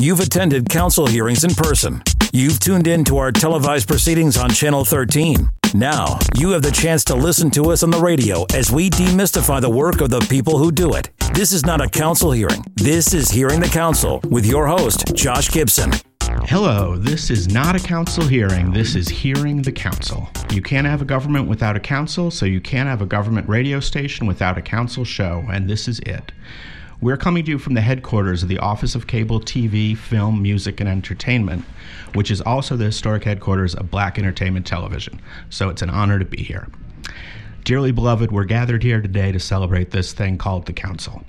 You've 0.00 0.20
attended 0.20 0.70
council 0.70 1.06
hearings 1.06 1.44
in 1.44 1.54
person. 1.54 2.02
You've 2.32 2.58
tuned 2.58 2.86
in 2.86 3.04
to 3.04 3.18
our 3.18 3.30
televised 3.30 3.86
proceedings 3.86 4.38
on 4.38 4.48
Channel 4.48 4.86
13. 4.86 5.46
Now, 5.74 6.18
you 6.38 6.52
have 6.52 6.62
the 6.62 6.70
chance 6.70 7.04
to 7.04 7.14
listen 7.14 7.50
to 7.50 7.70
us 7.70 7.82
on 7.82 7.90
the 7.90 8.00
radio 8.00 8.46
as 8.54 8.72
we 8.72 8.88
demystify 8.88 9.60
the 9.60 9.68
work 9.68 10.00
of 10.00 10.08
the 10.08 10.20
people 10.20 10.56
who 10.56 10.72
do 10.72 10.94
it. 10.94 11.10
This 11.34 11.52
is 11.52 11.66
not 11.66 11.82
a 11.82 11.88
council 11.90 12.32
hearing. 12.32 12.64
This 12.76 13.12
is 13.12 13.30
Hearing 13.30 13.60
the 13.60 13.68
Council 13.68 14.20
with 14.30 14.46
your 14.46 14.66
host, 14.66 15.14
Josh 15.14 15.50
Gibson. 15.50 15.92
Hello, 16.44 16.96
this 16.96 17.28
is 17.28 17.48
not 17.48 17.76
a 17.76 17.86
council 17.86 18.26
hearing. 18.26 18.72
This 18.72 18.94
is 18.94 19.06
Hearing 19.06 19.60
the 19.60 19.72
Council. 19.72 20.30
You 20.50 20.62
can't 20.62 20.86
have 20.86 21.02
a 21.02 21.04
government 21.04 21.46
without 21.46 21.76
a 21.76 21.80
council, 21.80 22.30
so 22.30 22.46
you 22.46 22.62
can't 22.62 22.88
have 22.88 23.02
a 23.02 23.06
government 23.06 23.46
radio 23.50 23.80
station 23.80 24.26
without 24.26 24.56
a 24.56 24.62
council 24.62 25.04
show, 25.04 25.44
and 25.52 25.68
this 25.68 25.88
is 25.88 25.98
it. 26.00 26.32
We're 27.02 27.16
coming 27.16 27.46
to 27.46 27.52
you 27.52 27.58
from 27.58 27.72
the 27.72 27.80
headquarters 27.80 28.42
of 28.42 28.50
the 28.50 28.58
Office 28.58 28.94
of 28.94 29.06
Cable 29.06 29.40
TV, 29.40 29.96
Film, 29.96 30.42
Music, 30.42 30.80
and 30.80 30.88
Entertainment, 30.88 31.64
which 32.12 32.30
is 32.30 32.42
also 32.42 32.76
the 32.76 32.84
historic 32.84 33.24
headquarters 33.24 33.74
of 33.74 33.90
Black 33.90 34.18
Entertainment 34.18 34.66
Television. 34.66 35.18
So 35.48 35.70
it's 35.70 35.80
an 35.80 35.88
honor 35.88 36.18
to 36.18 36.26
be 36.26 36.42
here. 36.42 36.68
Dearly 37.64 37.90
beloved, 37.90 38.30
we're 38.30 38.44
gathered 38.44 38.82
here 38.82 39.00
today 39.00 39.32
to 39.32 39.40
celebrate 39.40 39.92
this 39.92 40.12
thing 40.12 40.36
called 40.36 40.66
the 40.66 40.74
Council. 40.74 41.24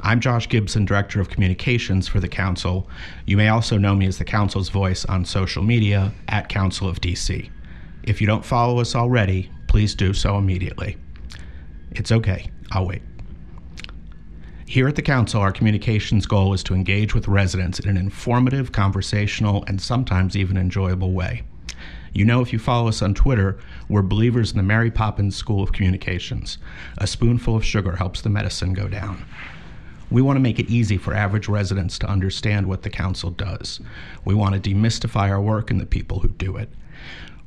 I'm 0.00 0.18
Josh 0.18 0.48
Gibson, 0.48 0.84
Director 0.84 1.20
of 1.20 1.30
Communications 1.30 2.08
for 2.08 2.18
the 2.18 2.26
Council. 2.26 2.90
You 3.24 3.36
may 3.36 3.50
also 3.50 3.78
know 3.78 3.94
me 3.94 4.06
as 4.08 4.18
the 4.18 4.24
Council's 4.24 4.68
voice 4.68 5.04
on 5.04 5.24
social 5.24 5.62
media 5.62 6.12
at 6.26 6.48
Council 6.48 6.88
of 6.88 7.00
DC. 7.00 7.48
If 8.02 8.20
you 8.20 8.26
don't 8.26 8.44
follow 8.44 8.80
us 8.80 8.96
already, 8.96 9.48
please 9.68 9.94
do 9.94 10.12
so 10.12 10.38
immediately. 10.38 10.96
It's 11.92 12.10
okay, 12.10 12.50
I'll 12.72 12.88
wait. 12.88 13.02
Here 14.70 14.86
at 14.86 14.96
the 14.96 15.02
Council, 15.02 15.40
our 15.40 15.50
communications 15.50 16.26
goal 16.26 16.52
is 16.52 16.62
to 16.64 16.74
engage 16.74 17.14
with 17.14 17.26
residents 17.26 17.80
in 17.80 17.88
an 17.88 17.96
informative, 17.96 18.70
conversational, 18.70 19.64
and 19.66 19.80
sometimes 19.80 20.36
even 20.36 20.58
enjoyable 20.58 21.12
way. 21.12 21.40
You 22.12 22.26
know, 22.26 22.42
if 22.42 22.52
you 22.52 22.58
follow 22.58 22.86
us 22.86 23.00
on 23.00 23.14
Twitter, 23.14 23.58
we're 23.88 24.02
believers 24.02 24.50
in 24.50 24.58
the 24.58 24.62
Mary 24.62 24.90
Poppins 24.90 25.34
School 25.34 25.62
of 25.62 25.72
Communications. 25.72 26.58
A 26.98 27.06
spoonful 27.06 27.56
of 27.56 27.64
sugar 27.64 27.96
helps 27.96 28.20
the 28.20 28.28
medicine 28.28 28.74
go 28.74 28.88
down. 28.88 29.24
We 30.10 30.20
want 30.20 30.36
to 30.36 30.42
make 30.42 30.58
it 30.58 30.68
easy 30.68 30.98
for 30.98 31.14
average 31.14 31.48
residents 31.48 31.98
to 32.00 32.06
understand 32.06 32.66
what 32.66 32.82
the 32.82 32.90
Council 32.90 33.30
does. 33.30 33.80
We 34.26 34.34
want 34.34 34.62
to 34.62 34.70
demystify 34.70 35.30
our 35.30 35.40
work 35.40 35.70
and 35.70 35.80
the 35.80 35.86
people 35.86 36.20
who 36.20 36.28
do 36.28 36.58
it. 36.58 36.68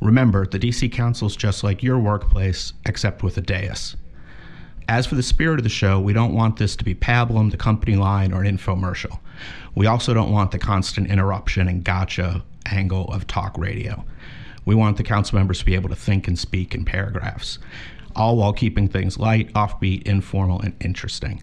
Remember, 0.02 0.48
the 0.48 0.58
DC 0.58 0.92
Council 0.92 1.28
is 1.28 1.36
just 1.36 1.64
like 1.64 1.84
your 1.84 2.00
workplace, 2.00 2.74
except 2.88 3.22
with 3.22 3.38
a 3.38 3.42
dais. 3.42 3.96
As 4.92 5.06
for 5.06 5.16
the 5.16 5.24
spirit 5.24 5.58
of 5.58 5.64
the 5.64 5.70
show, 5.70 6.02
we 6.02 6.12
don't 6.12 6.34
want 6.34 6.58
this 6.58 6.76
to 6.76 6.84
be 6.84 6.94
pablum, 6.94 7.50
the 7.50 7.56
company 7.56 7.96
line, 7.96 8.34
or 8.34 8.44
an 8.44 8.58
infomercial. 8.58 9.20
We 9.74 9.88
also 9.88 10.14
don't 10.14 10.34
want 10.34 10.52
the 10.52 10.60
constant 10.60 11.10
interruption 11.10 11.70
and 11.70 11.82
gotcha 11.82 12.44
angle 12.66 13.06
of 13.06 13.26
talk 13.26 13.58
radio. 13.58 14.04
We 14.66 14.76
want 14.76 14.98
the 14.98 15.04
council 15.04 15.38
members 15.38 15.60
to 15.60 15.66
be 15.66 15.76
able 15.76 15.88
to 15.88 15.96
think 15.96 16.28
and 16.28 16.38
speak 16.38 16.76
in 16.76 16.84
paragraphs, 16.84 17.58
all 18.18 18.36
while 18.36 18.52
keeping 18.52 18.90
things 18.90 19.18
light, 19.18 19.54
offbeat, 19.54 20.04
informal, 20.04 20.60
and 20.60 20.76
interesting. 20.82 21.42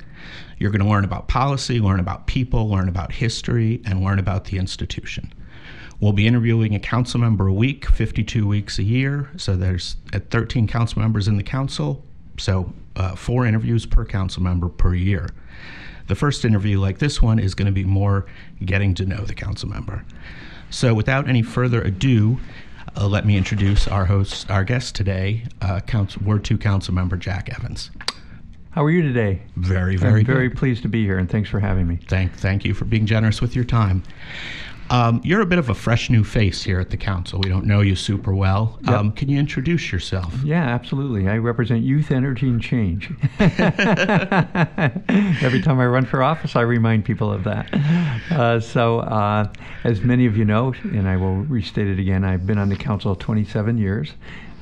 You're 0.58 0.70
going 0.70 0.84
to 0.84 0.91
learn 0.91 1.06
about 1.06 1.28
policy, 1.28 1.80
learn 1.80 2.00
about 2.00 2.26
people, 2.26 2.69
learn 2.69 2.91
about 2.91 3.12
history, 3.12 3.80
and 3.86 4.04
learn 4.04 4.19
about 4.19 4.44
the 4.44 4.58
institution. 4.58 5.32
We'll 6.00 6.12
be 6.12 6.26
interviewing 6.26 6.74
a 6.74 6.80
council 6.80 7.19
member 7.19 7.46
a 7.46 7.54
week, 7.54 7.86
52 7.86 8.46
weeks 8.46 8.78
a 8.78 8.82
year. 8.82 9.30
So 9.38 9.56
there's 9.56 9.96
uh, 10.12 10.19
13 10.28 10.69
council 10.69 11.00
members 11.00 11.28
in 11.28 11.38
the 11.38 11.42
council. 11.42 12.04
So 12.36 12.74
uh, 12.98 13.14
four 13.14 13.46
interviews 13.46 13.86
per 13.86 14.04
council 14.04 14.42
member 14.42 14.68
per 14.68 14.94
year. 14.94 15.30
The 16.08 16.14
first 16.14 16.44
interview, 16.44 16.80
like 16.80 16.98
this 16.98 17.22
one, 17.22 17.38
is 17.38 17.54
going 17.54 17.66
to 17.66 17.72
be 17.72 17.84
more 17.84 18.27
getting 18.64 18.94
to 18.94 19.06
know 19.06 19.24
the 19.24 19.34
council 19.34 19.68
member. 19.68 20.04
So, 20.70 20.92
without 20.92 21.28
any 21.28 21.42
further 21.42 21.80
ado, 21.80 22.41
uh, 22.96 23.06
let 23.06 23.24
me 23.24 23.36
introduce 23.36 23.86
our 23.86 24.06
host, 24.06 24.50
our 24.50 24.64
guest 24.64 24.94
today, 24.94 25.44
uh, 25.62 25.80
Council, 25.80 26.22
Ward 26.24 26.44
2 26.44 26.58
Council 26.58 26.92
Member 26.94 27.16
Jack 27.16 27.48
Evans. 27.58 27.91
How 28.70 28.84
are 28.84 28.91
you 28.91 29.03
today? 29.03 29.42
Very, 29.56 29.97
very 29.97 30.20
I'm 30.20 30.26
very 30.26 30.48
good. 30.48 30.58
pleased 30.58 30.82
to 30.82 30.88
be 30.88 31.04
here, 31.04 31.19
and 31.19 31.28
thanks 31.28 31.48
for 31.48 31.60
having 31.60 31.87
me. 31.87 31.98
Thank, 32.06 32.34
thank 32.34 32.64
you 32.64 32.75
for 32.75 32.84
being 32.84 33.06
generous 33.06 33.41
with 33.41 33.54
your 33.54 33.64
time. 33.64 34.03
Um, 34.91 35.21
you're 35.22 35.41
a 35.43 35.47
bit 35.47 35.59
of 35.59 35.69
a 35.69 35.75
fresh 35.75 36.09
new 36.09 36.25
face 36.25 36.62
here 36.62 36.81
at 36.81 36.91
the 36.91 36.97
council. 36.97 37.41
We 37.41 37.50
don't 37.50 37.66
know 37.66 37.81
you 37.81 37.94
super 37.94 38.34
well. 38.34 38.78
Yep. 38.82 38.94
Um, 38.94 39.12
can 39.12 39.28
you 39.28 39.38
introduce 39.38 39.93
yourself? 39.93 40.34
Yeah, 40.43 40.62
absolutely. 40.62 41.28
I 41.28 41.37
represent 41.38 41.82
youth, 41.82 42.10
energy, 42.10 42.49
and 42.49 42.62
change. 42.62 43.10
Every 45.43 45.60
time 45.60 45.78
I 45.78 45.87
run 45.87 46.06
for 46.06 46.22
office, 46.22 46.56
I 46.56 46.62
remind 46.62 47.04
people 47.04 47.31
of 47.32 47.44
that. 47.44 47.72
Uh, 48.31 48.60
so, 48.60 49.00
uh, 49.00 49.53
as 49.84 50.00
many 50.00 50.26
of 50.26 50.37
you 50.37 50.44
know, 50.44 50.75
and 50.84 51.09
I 51.09 51.16
will 51.16 51.37
restate 51.37 51.88
it 51.88 51.99
again, 51.99 52.25
I've 52.25 52.47
been 52.47 52.59
on 52.59 52.69
the 52.69 52.76
council 52.76 53.15
27 53.15 53.76
years. 53.78 54.15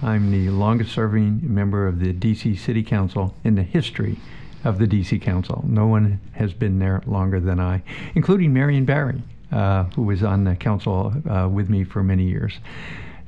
I'm 0.03 0.31
the 0.31 0.51
longest 0.51 0.93
serving 0.93 1.41
member 1.43 1.87
of 1.87 2.01
the 2.01 2.13
DC 2.13 2.59
City 2.59 2.83
Council 2.83 3.35
in 3.45 3.55
the 3.55 3.63
history 3.63 4.19
of 4.65 4.79
the 4.79 4.87
DC 4.87 5.23
Council. 5.23 5.65
No 5.67 5.87
one 5.87 6.21
has 6.33 6.53
been 6.53 6.81
there 6.81 7.03
longer 7.07 7.41
than 7.41 7.61
I, 7.61 7.83
including 8.15 8.53
Marion 8.53 8.85
Barry, 8.85 9.23
who 9.51 10.03
was 10.03 10.23
on 10.23 10.45
the 10.45 10.57
council 10.57 11.13
uh, 11.29 11.49
with 11.49 11.69
me 11.69 11.85
for 11.85 12.03
many 12.03 12.25
years. 12.25 12.59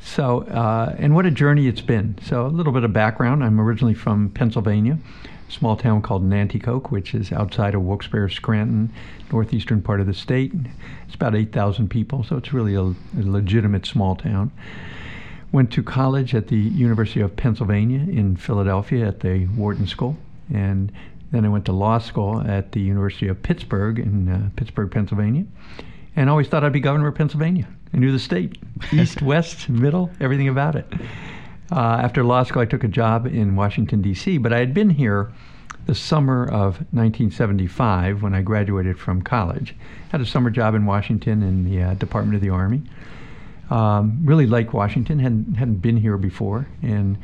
So, 0.00 0.42
uh, 0.42 0.94
and 0.98 1.14
what 1.14 1.26
a 1.26 1.30
journey 1.30 1.66
it's 1.66 1.80
been. 1.80 2.16
So, 2.22 2.46
a 2.46 2.48
little 2.48 2.72
bit 2.72 2.84
of 2.84 2.92
background. 2.92 3.42
I'm 3.42 3.60
originally 3.60 3.94
from 3.94 4.30
Pennsylvania, 4.30 4.98
a 5.48 5.52
small 5.52 5.76
town 5.76 6.02
called 6.02 6.22
Nanticoke, 6.22 6.90
which 6.90 7.14
is 7.14 7.32
outside 7.32 7.74
of 7.74 7.82
Wilkes-Barre, 7.82 8.30
Scranton, 8.30 8.92
northeastern 9.32 9.82
part 9.82 10.00
of 10.00 10.06
the 10.06 10.14
state. 10.14 10.52
It's 11.06 11.14
about 11.14 11.34
8,000 11.34 11.88
people, 11.88 12.22
so 12.22 12.36
it's 12.36 12.52
really 12.52 12.74
a, 12.74 12.82
a 12.82 12.94
legitimate 13.24 13.86
small 13.86 14.14
town. 14.14 14.52
Went 15.50 15.72
to 15.72 15.82
college 15.82 16.34
at 16.34 16.48
the 16.48 16.58
University 16.58 17.20
of 17.20 17.34
Pennsylvania 17.34 18.00
in 18.00 18.36
Philadelphia 18.36 19.08
at 19.08 19.20
the 19.20 19.46
Wharton 19.46 19.86
School, 19.86 20.16
and 20.52 20.92
then 21.32 21.44
I 21.44 21.48
went 21.48 21.64
to 21.66 21.72
law 21.72 21.98
school 21.98 22.40
at 22.40 22.72
the 22.72 22.80
University 22.80 23.28
of 23.28 23.42
Pittsburgh 23.42 23.98
in 23.98 24.28
uh, 24.28 24.50
Pittsburgh, 24.56 24.90
Pennsylvania, 24.90 25.44
and 26.18 26.28
always 26.28 26.48
thought 26.48 26.64
I'd 26.64 26.72
be 26.72 26.80
governor 26.80 27.06
of 27.06 27.14
Pennsylvania. 27.14 27.68
I 27.94 27.96
knew 27.96 28.10
the 28.10 28.18
state, 28.18 28.58
east, 28.92 29.22
west, 29.22 29.68
middle, 29.68 30.10
everything 30.20 30.48
about 30.48 30.74
it. 30.74 30.92
Uh, 31.70 32.00
after 32.02 32.24
law 32.24 32.42
school, 32.42 32.60
I 32.60 32.64
took 32.64 32.82
a 32.82 32.88
job 32.88 33.26
in 33.26 33.54
Washington, 33.54 34.02
D.C., 34.02 34.38
but 34.38 34.52
I 34.52 34.58
had 34.58 34.74
been 34.74 34.90
here 34.90 35.32
the 35.86 35.94
summer 35.94 36.42
of 36.44 36.78
1975 36.90 38.20
when 38.20 38.34
I 38.34 38.42
graduated 38.42 38.98
from 38.98 39.22
college. 39.22 39.76
Had 40.10 40.20
a 40.20 40.26
summer 40.26 40.50
job 40.50 40.74
in 40.74 40.86
Washington 40.86 41.40
in 41.44 41.64
the 41.64 41.82
uh, 41.82 41.94
Department 41.94 42.34
of 42.34 42.40
the 42.40 42.50
Army. 42.50 42.82
Um, 43.70 44.18
really 44.24 44.46
liked 44.46 44.72
Washington, 44.72 45.20
hadn't, 45.20 45.54
hadn't 45.54 45.76
been 45.76 45.96
here 45.96 46.16
before, 46.16 46.66
and 46.82 47.16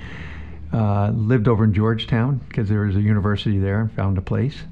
uh, 0.72 1.10
lived 1.10 1.48
over 1.48 1.64
in 1.64 1.74
Georgetown 1.74 2.40
because 2.48 2.68
there 2.68 2.82
was 2.82 2.94
a 2.94 3.00
university 3.00 3.58
there 3.58 3.80
and 3.80 3.92
found 3.92 4.18
a 4.18 4.22
place. 4.22 4.62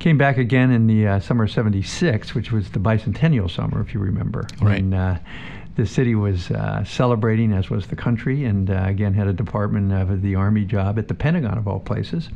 Came 0.00 0.18
back 0.18 0.38
again 0.38 0.70
in 0.70 0.86
the 0.86 1.06
uh, 1.06 1.20
summer 1.20 1.44
of 1.44 1.50
76, 1.50 2.34
which 2.34 2.50
was 2.50 2.70
the 2.70 2.78
bicentennial 2.78 3.50
summer, 3.50 3.80
if 3.82 3.94
you 3.94 4.00
remember. 4.00 4.46
Right. 4.60 4.80
When, 4.82 4.94
uh, 4.94 5.18
the 5.76 5.86
city 5.86 6.14
was 6.14 6.50
uh, 6.50 6.84
celebrating, 6.84 7.52
as 7.52 7.70
was 7.70 7.86
the 7.86 7.96
country, 7.96 8.44
and 8.44 8.70
uh, 8.70 8.84
again 8.86 9.14
had 9.14 9.28
a 9.28 9.32
Department 9.32 9.92
of 9.92 10.20
the 10.22 10.34
Army 10.34 10.64
job 10.64 10.98
at 10.98 11.08
the 11.08 11.14
Pentagon, 11.14 11.56
of 11.56 11.68
all 11.68 11.80
places, 11.80 12.28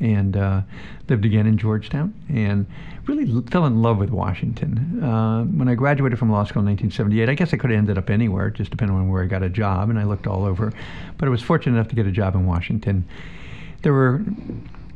and 0.00 0.36
uh, 0.36 0.62
lived 1.08 1.24
again 1.24 1.46
in 1.46 1.56
Georgetown, 1.56 2.14
and 2.28 2.66
really 3.06 3.30
l- 3.30 3.44
fell 3.50 3.64
in 3.66 3.80
love 3.80 3.98
with 3.98 4.10
Washington. 4.10 5.02
Uh, 5.02 5.44
when 5.44 5.68
I 5.68 5.74
graduated 5.74 6.18
from 6.18 6.30
law 6.30 6.44
school 6.44 6.60
in 6.60 6.66
1978, 6.66 7.28
I 7.28 7.34
guess 7.34 7.54
I 7.54 7.56
could 7.56 7.70
have 7.70 7.78
ended 7.78 7.96
up 7.96 8.10
anywhere, 8.10 8.50
just 8.50 8.70
depending 8.70 8.96
on 8.96 9.08
where 9.08 9.22
I 9.22 9.26
got 9.26 9.42
a 9.42 9.48
job, 9.48 9.88
and 9.88 9.98
I 9.98 10.04
looked 10.04 10.26
all 10.26 10.44
over, 10.44 10.72
but 11.16 11.26
I 11.26 11.30
was 11.30 11.42
fortunate 11.42 11.76
enough 11.76 11.88
to 11.88 11.94
get 11.94 12.06
a 12.06 12.12
job 12.12 12.34
in 12.34 12.46
Washington. 12.46 13.06
There 13.82 13.92
were 13.92 14.22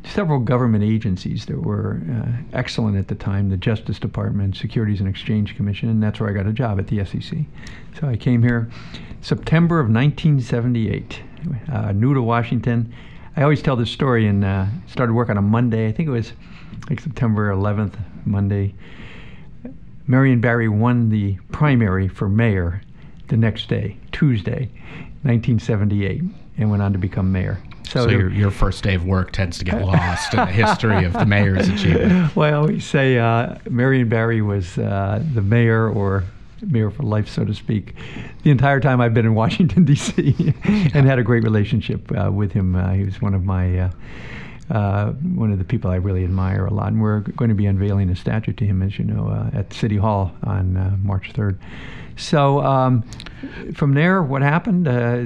several 0.07 0.39
government 0.39 0.85
agencies 0.85 1.47
that 1.47 1.63
were 1.63 2.01
uh, 2.13 2.31
excellent 2.53 2.97
at 2.97 3.09
the 3.09 3.15
time 3.15 3.49
the 3.49 3.57
Justice 3.57 3.99
Department, 3.99 4.57
Securities 4.57 5.01
and 5.01 5.09
Exchange 5.09 5.57
Commission, 5.57 5.89
and 5.89 6.03
that's 6.03 6.21
where 6.21 6.29
I 6.29 6.33
got 6.33 6.47
a 6.47 6.53
job 6.53 6.79
at 6.79 6.89
the 6.89 7.05
SEC. 7.05 7.39
So 7.99 8.09
I 8.09 8.17
came 8.17 8.43
here 8.43 8.71
September 9.23 9.81
of 9.81 9.87
1978, 9.87 11.23
uh, 11.73 11.93
new 11.93 12.15
to 12.15 12.23
Washington. 12.23 12.93
I 13.37 13.43
always 13.43 13.63
tell 13.63 13.77
this 13.77 13.91
story 13.91 14.27
and 14.27 14.45
uh, 14.45 14.67
started 14.87 15.15
work 15.15 15.31
on 15.31 15.39
a 15.39 15.43
Monday. 15.43 15.89
I 15.89 15.93
think 15.93 16.09
it 16.09 16.13
was 16.13 16.33
like 16.89 17.01
September 17.01 17.51
11th, 17.51 17.95
Monday. 18.27 18.75
Marion 20.07 20.41
Barry 20.41 20.69
won 20.69 21.09
the 21.09 21.37
primary 21.51 22.09
for 22.09 22.29
mayor 22.29 22.83
the 23.29 23.37
next 23.37 23.69
day, 23.69 23.97
Tuesday, 24.13 24.71
1978, 25.23 26.23
and 26.59 26.71
went 26.71 26.83
on 26.83 26.93
to 26.93 26.99
become 26.99 27.33
mayor. 27.33 27.59
So, 27.95 28.09
your, 28.09 28.31
your 28.31 28.51
first 28.51 28.83
day 28.83 28.95
of 28.95 29.05
work 29.05 29.31
tends 29.31 29.59
to 29.59 29.65
get 29.65 29.81
lost 29.81 30.35
in 30.35 30.41
the 30.41 30.47
history 30.47 31.05
of 31.05 31.13
the 31.13 31.25
mayor's 31.25 31.69
achievement. 31.69 32.35
Well, 32.37 32.63
always 32.63 32.85
say 32.85 33.19
uh, 33.19 33.57
Marion 33.71 34.09
Barry 34.09 34.43
was 34.43 34.77
uh, 34.79 35.23
the 35.35 35.43
mayor 35.43 35.89
or 35.89 36.25
mayor 36.61 36.91
for 36.91 37.05
life, 37.05 37.29
so 37.29 37.45
to 37.45 37.55
speak, 37.55 37.95
the 38.43 38.51
entire 38.51 38.81
time 38.81 39.01
I've 39.01 39.15
been 39.15 39.27
in 39.27 39.35
Washington, 39.35 39.85
D.C., 39.87 40.55
and 40.65 41.07
had 41.07 41.19
a 41.19 41.23
great 41.23 41.45
relationship 41.45 42.11
uh, 42.13 42.33
with 42.33 42.53
him. 42.53 42.75
Uh, 42.75 42.93
he 42.95 43.05
was 43.05 43.23
one 43.23 43.35
of 43.35 43.45
my 43.45 43.79
uh, 43.79 43.91
uh, 44.71 45.11
one 45.13 45.53
of 45.53 45.59
the 45.59 45.65
people 45.65 45.91
I 45.91 45.97
really 45.97 46.25
admire 46.25 46.67
a 46.67 46.73
lot. 46.73 46.89
And 46.89 47.01
we're 47.01 47.21
going 47.21 47.51
to 47.51 47.55
be 47.55 47.67
unveiling 47.67 48.09
a 48.11 48.17
statue 48.17 48.53
to 48.55 48.65
him, 48.65 48.83
as 48.83 48.99
you 48.99 49.05
know, 49.05 49.29
uh, 49.29 49.57
at 49.57 49.73
City 49.73 49.97
Hall 49.97 50.33
on 50.43 50.77
uh, 50.77 50.97
March 51.03 51.33
3rd. 51.33 51.59
So 52.17 52.63
um, 52.63 53.05
from 53.75 53.95
there, 53.95 54.23
what 54.23 54.43
happened? 54.43 54.89
Uh, 54.89 55.25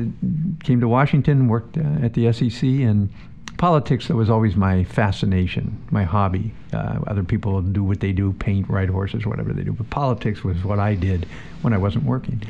came 0.64 0.80
to 0.80 0.88
Washington, 0.88 1.48
worked 1.48 1.76
uh, 1.76 2.04
at 2.04 2.14
the 2.14 2.32
SEC, 2.32 2.62
and 2.62 3.08
politics 3.56 4.06
that 4.08 4.14
was 4.14 4.30
always 4.30 4.56
my 4.56 4.84
fascination, 4.84 5.76
my 5.90 6.04
hobby. 6.04 6.52
Uh, 6.72 7.00
other 7.06 7.24
people 7.24 7.60
do 7.60 7.82
what 7.82 8.00
they 8.00 8.12
do, 8.12 8.32
paint, 8.34 8.68
ride 8.68 8.88
horses, 8.88 9.26
whatever 9.26 9.52
they 9.52 9.62
do. 9.62 9.72
But 9.72 9.90
politics 9.90 10.44
was 10.44 10.62
what 10.64 10.78
I 10.78 10.94
did 10.94 11.26
when 11.62 11.72
I 11.72 11.78
wasn't 11.78 12.04
working. 12.04 12.42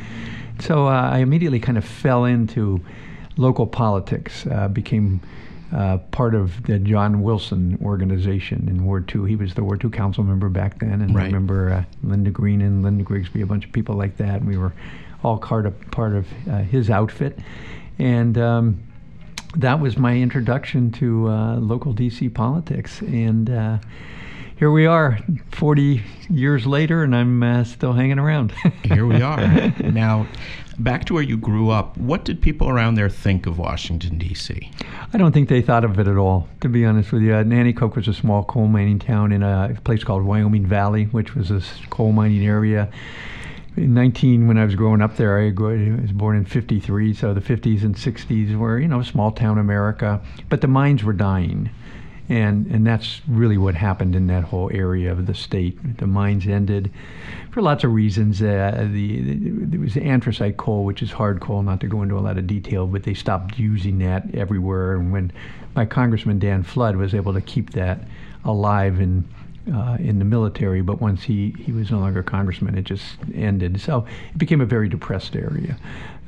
So 0.61 0.87
I 0.87 1.19
immediately 1.19 1.61
kind 1.61 1.79
of 1.79 1.85
fell 1.85 2.25
into 2.25 2.81
local 3.37 3.67
politics, 3.67 4.45
became 4.73 5.21
uh, 5.75 5.99
part 6.11 6.35
of 6.35 6.63
the 6.65 6.79
John 6.79 7.23
Wilson 7.23 7.79
organization 7.83 8.69
in 8.69 8.85
Ward 8.85 9.07
2. 9.09 9.25
He 9.25 9.37
was 9.37 9.55
the 9.55 9.63
Ward 9.63 9.81
2 9.81 9.91
council 9.91 10.25
member 10.25 10.49
back 10.49 10.79
then, 10.79 11.03
and 11.03 11.15
right. 11.15 11.25
I 11.25 11.27
remember 11.27 11.71
uh, 11.71 11.85
Linda 12.03 12.31
Green 12.31 12.63
and 12.63 12.83
Linda 12.83 13.05
Grigsby, 13.05 13.43
a 13.43 13.47
bunch 13.47 13.67
of 13.67 13.73
people 13.73 13.95
like 13.95 14.17
that, 14.17 14.41
and 14.41 14.47
we 14.47 14.57
were 14.57 14.73
all 15.23 15.39
part 15.39 15.67
of, 15.67 15.91
part 15.91 16.15
of 16.15 16.27
uh, 16.51 16.59
his 16.59 16.91
outfit. 16.91 17.39
And 17.99 18.39
um, 18.39 18.83
that 19.57 19.81
was 19.81 19.97
my 19.97 20.17
introduction 20.17 20.93
to 20.93 21.29
uh, 21.29 21.57
local 21.57 21.95
DC 21.95 22.33
politics. 22.33 23.01
And 23.01 23.51
uh, 23.51 23.79
here 24.57 24.71
we 24.71 24.87
are 24.87 25.19
40 25.53 26.03
years 26.29 26.67
later 26.67 27.05
and 27.05 27.15
i'm 27.15 27.45
uh, 27.45 27.63
still 27.63 27.93
hanging 27.93 28.19
around 28.19 28.53
here 28.83 29.07
we 29.07 29.23
are 29.23 29.39
now 29.85 30.27
back 30.79 31.05
to 31.07 31.15
where 31.15 31.23
you 31.23 31.37
grew 31.37 31.71
up, 31.71 31.97
what 31.97 32.25
did 32.25 32.41
people 32.41 32.69
around 32.69 32.95
there 32.95 33.09
think 33.09 33.47
of 33.47 33.59
Washington, 33.59 34.19
D.C.? 34.19 34.71
I 35.13 35.19
don't 35.19 35.33
think 35.33 35.49
they 35.49 35.61
thought 35.61 35.85
of 35.85 35.99
it 35.99 36.07
at 36.07 36.17
all, 36.17 36.49
to 36.61 36.69
be 36.69 36.85
honest 36.85 37.13
with 37.13 37.23
you. 37.23 37.35
Uh, 37.35 37.43
Nanticoke 37.43 37.97
was 37.97 38.09
a 38.09 38.15
small 38.15 38.45
coal 38.45 38.69
mining 38.69 38.99
town 38.99 39.33
in 39.33 39.43
a 39.43 39.77
place 39.85 40.05
called 40.05 40.23
Wyoming 40.23 40.67
Valley, 40.67 41.05
which 41.07 41.35
was 41.35 41.51
a 41.51 41.61
coal 41.91 42.13
mining 42.13 42.47
area. 42.47 42.89
In 43.79 43.95
19, 43.95 44.49
when 44.49 44.59
I 44.59 44.65
was 44.65 44.75
growing 44.75 45.01
up 45.01 45.17
there, 45.17 45.39
I 45.39 45.51
was 45.51 46.13
born 46.13 46.37
in 46.37 46.45
53, 46.45 47.15
so 47.15 47.33
the 47.33 47.41
50s 47.41 47.83
and 47.83 47.95
60s 47.95 48.57
were, 48.57 48.79
you 48.79 48.89
know, 48.89 49.03
small 49.03 49.31
town 49.31 49.59
America, 49.59 50.21
but 50.49 50.61
the 50.61 50.67
mines 50.67 51.05
were 51.05 51.13
dying 51.13 51.71
and 52.29 52.67
and 52.67 52.87
that's 52.87 53.23
really 53.27 53.57
what 53.57 53.75
happened 53.75 54.15
in 54.15 54.27
that 54.27 54.45
whole 54.45 54.71
area 54.73 55.11
of 55.11 55.27
the 55.27 55.35
state. 55.35 55.99
The 55.99 56.07
mines 56.07 56.47
ended 56.47 56.93
for 57.51 57.63
lots 57.63 57.85
of 57.85 57.93
reasons. 57.93 58.43
Uh, 58.43 58.87
the, 58.93 59.21
the 59.23 59.51
there 59.65 59.81
was 59.81 59.97
anthracite 59.97 60.59
coal, 60.59 60.85
which 60.85 61.03
is 61.03 61.11
hard 61.11 61.41
coal, 61.41 61.63
not 61.63 61.81
to 61.81 61.87
go 61.87 62.03
into 62.03 62.19
a 62.19 62.21
lot 62.21 62.37
of 62.37 62.47
detail, 62.47 62.87
but 62.87 63.05
they 63.05 63.15
stopped 63.15 63.59
using 63.59 63.99
that 64.01 64.35
everywhere. 64.35 64.95
And 64.95 65.11
when 65.11 65.33
my 65.75 65.87
congressman 65.87 66.39
Dan 66.39 66.63
Flood 66.63 66.97
was 66.97 67.15
able 67.15 67.33
to 67.33 67.41
keep 67.41 67.71
that 67.71 68.07
alive 68.45 69.01
in 69.01 69.27
uh, 69.73 69.97
in 69.99 70.19
the 70.19 70.25
military, 70.25 70.83
but 70.83 71.01
once 71.01 71.23
he, 71.23 71.55
he 71.59 71.73
was 71.73 71.91
no 71.91 71.99
longer 71.99 72.21
a 72.21 72.25
congressman, 72.25 72.77
it 72.77 72.85
just 72.85 73.17
ended. 73.35 73.81
So 73.81 74.07
it 74.33 74.39
became 74.39 74.61
a 74.61 74.67
very 74.67 74.89
depressed 74.89 75.37
area. 75.37 75.77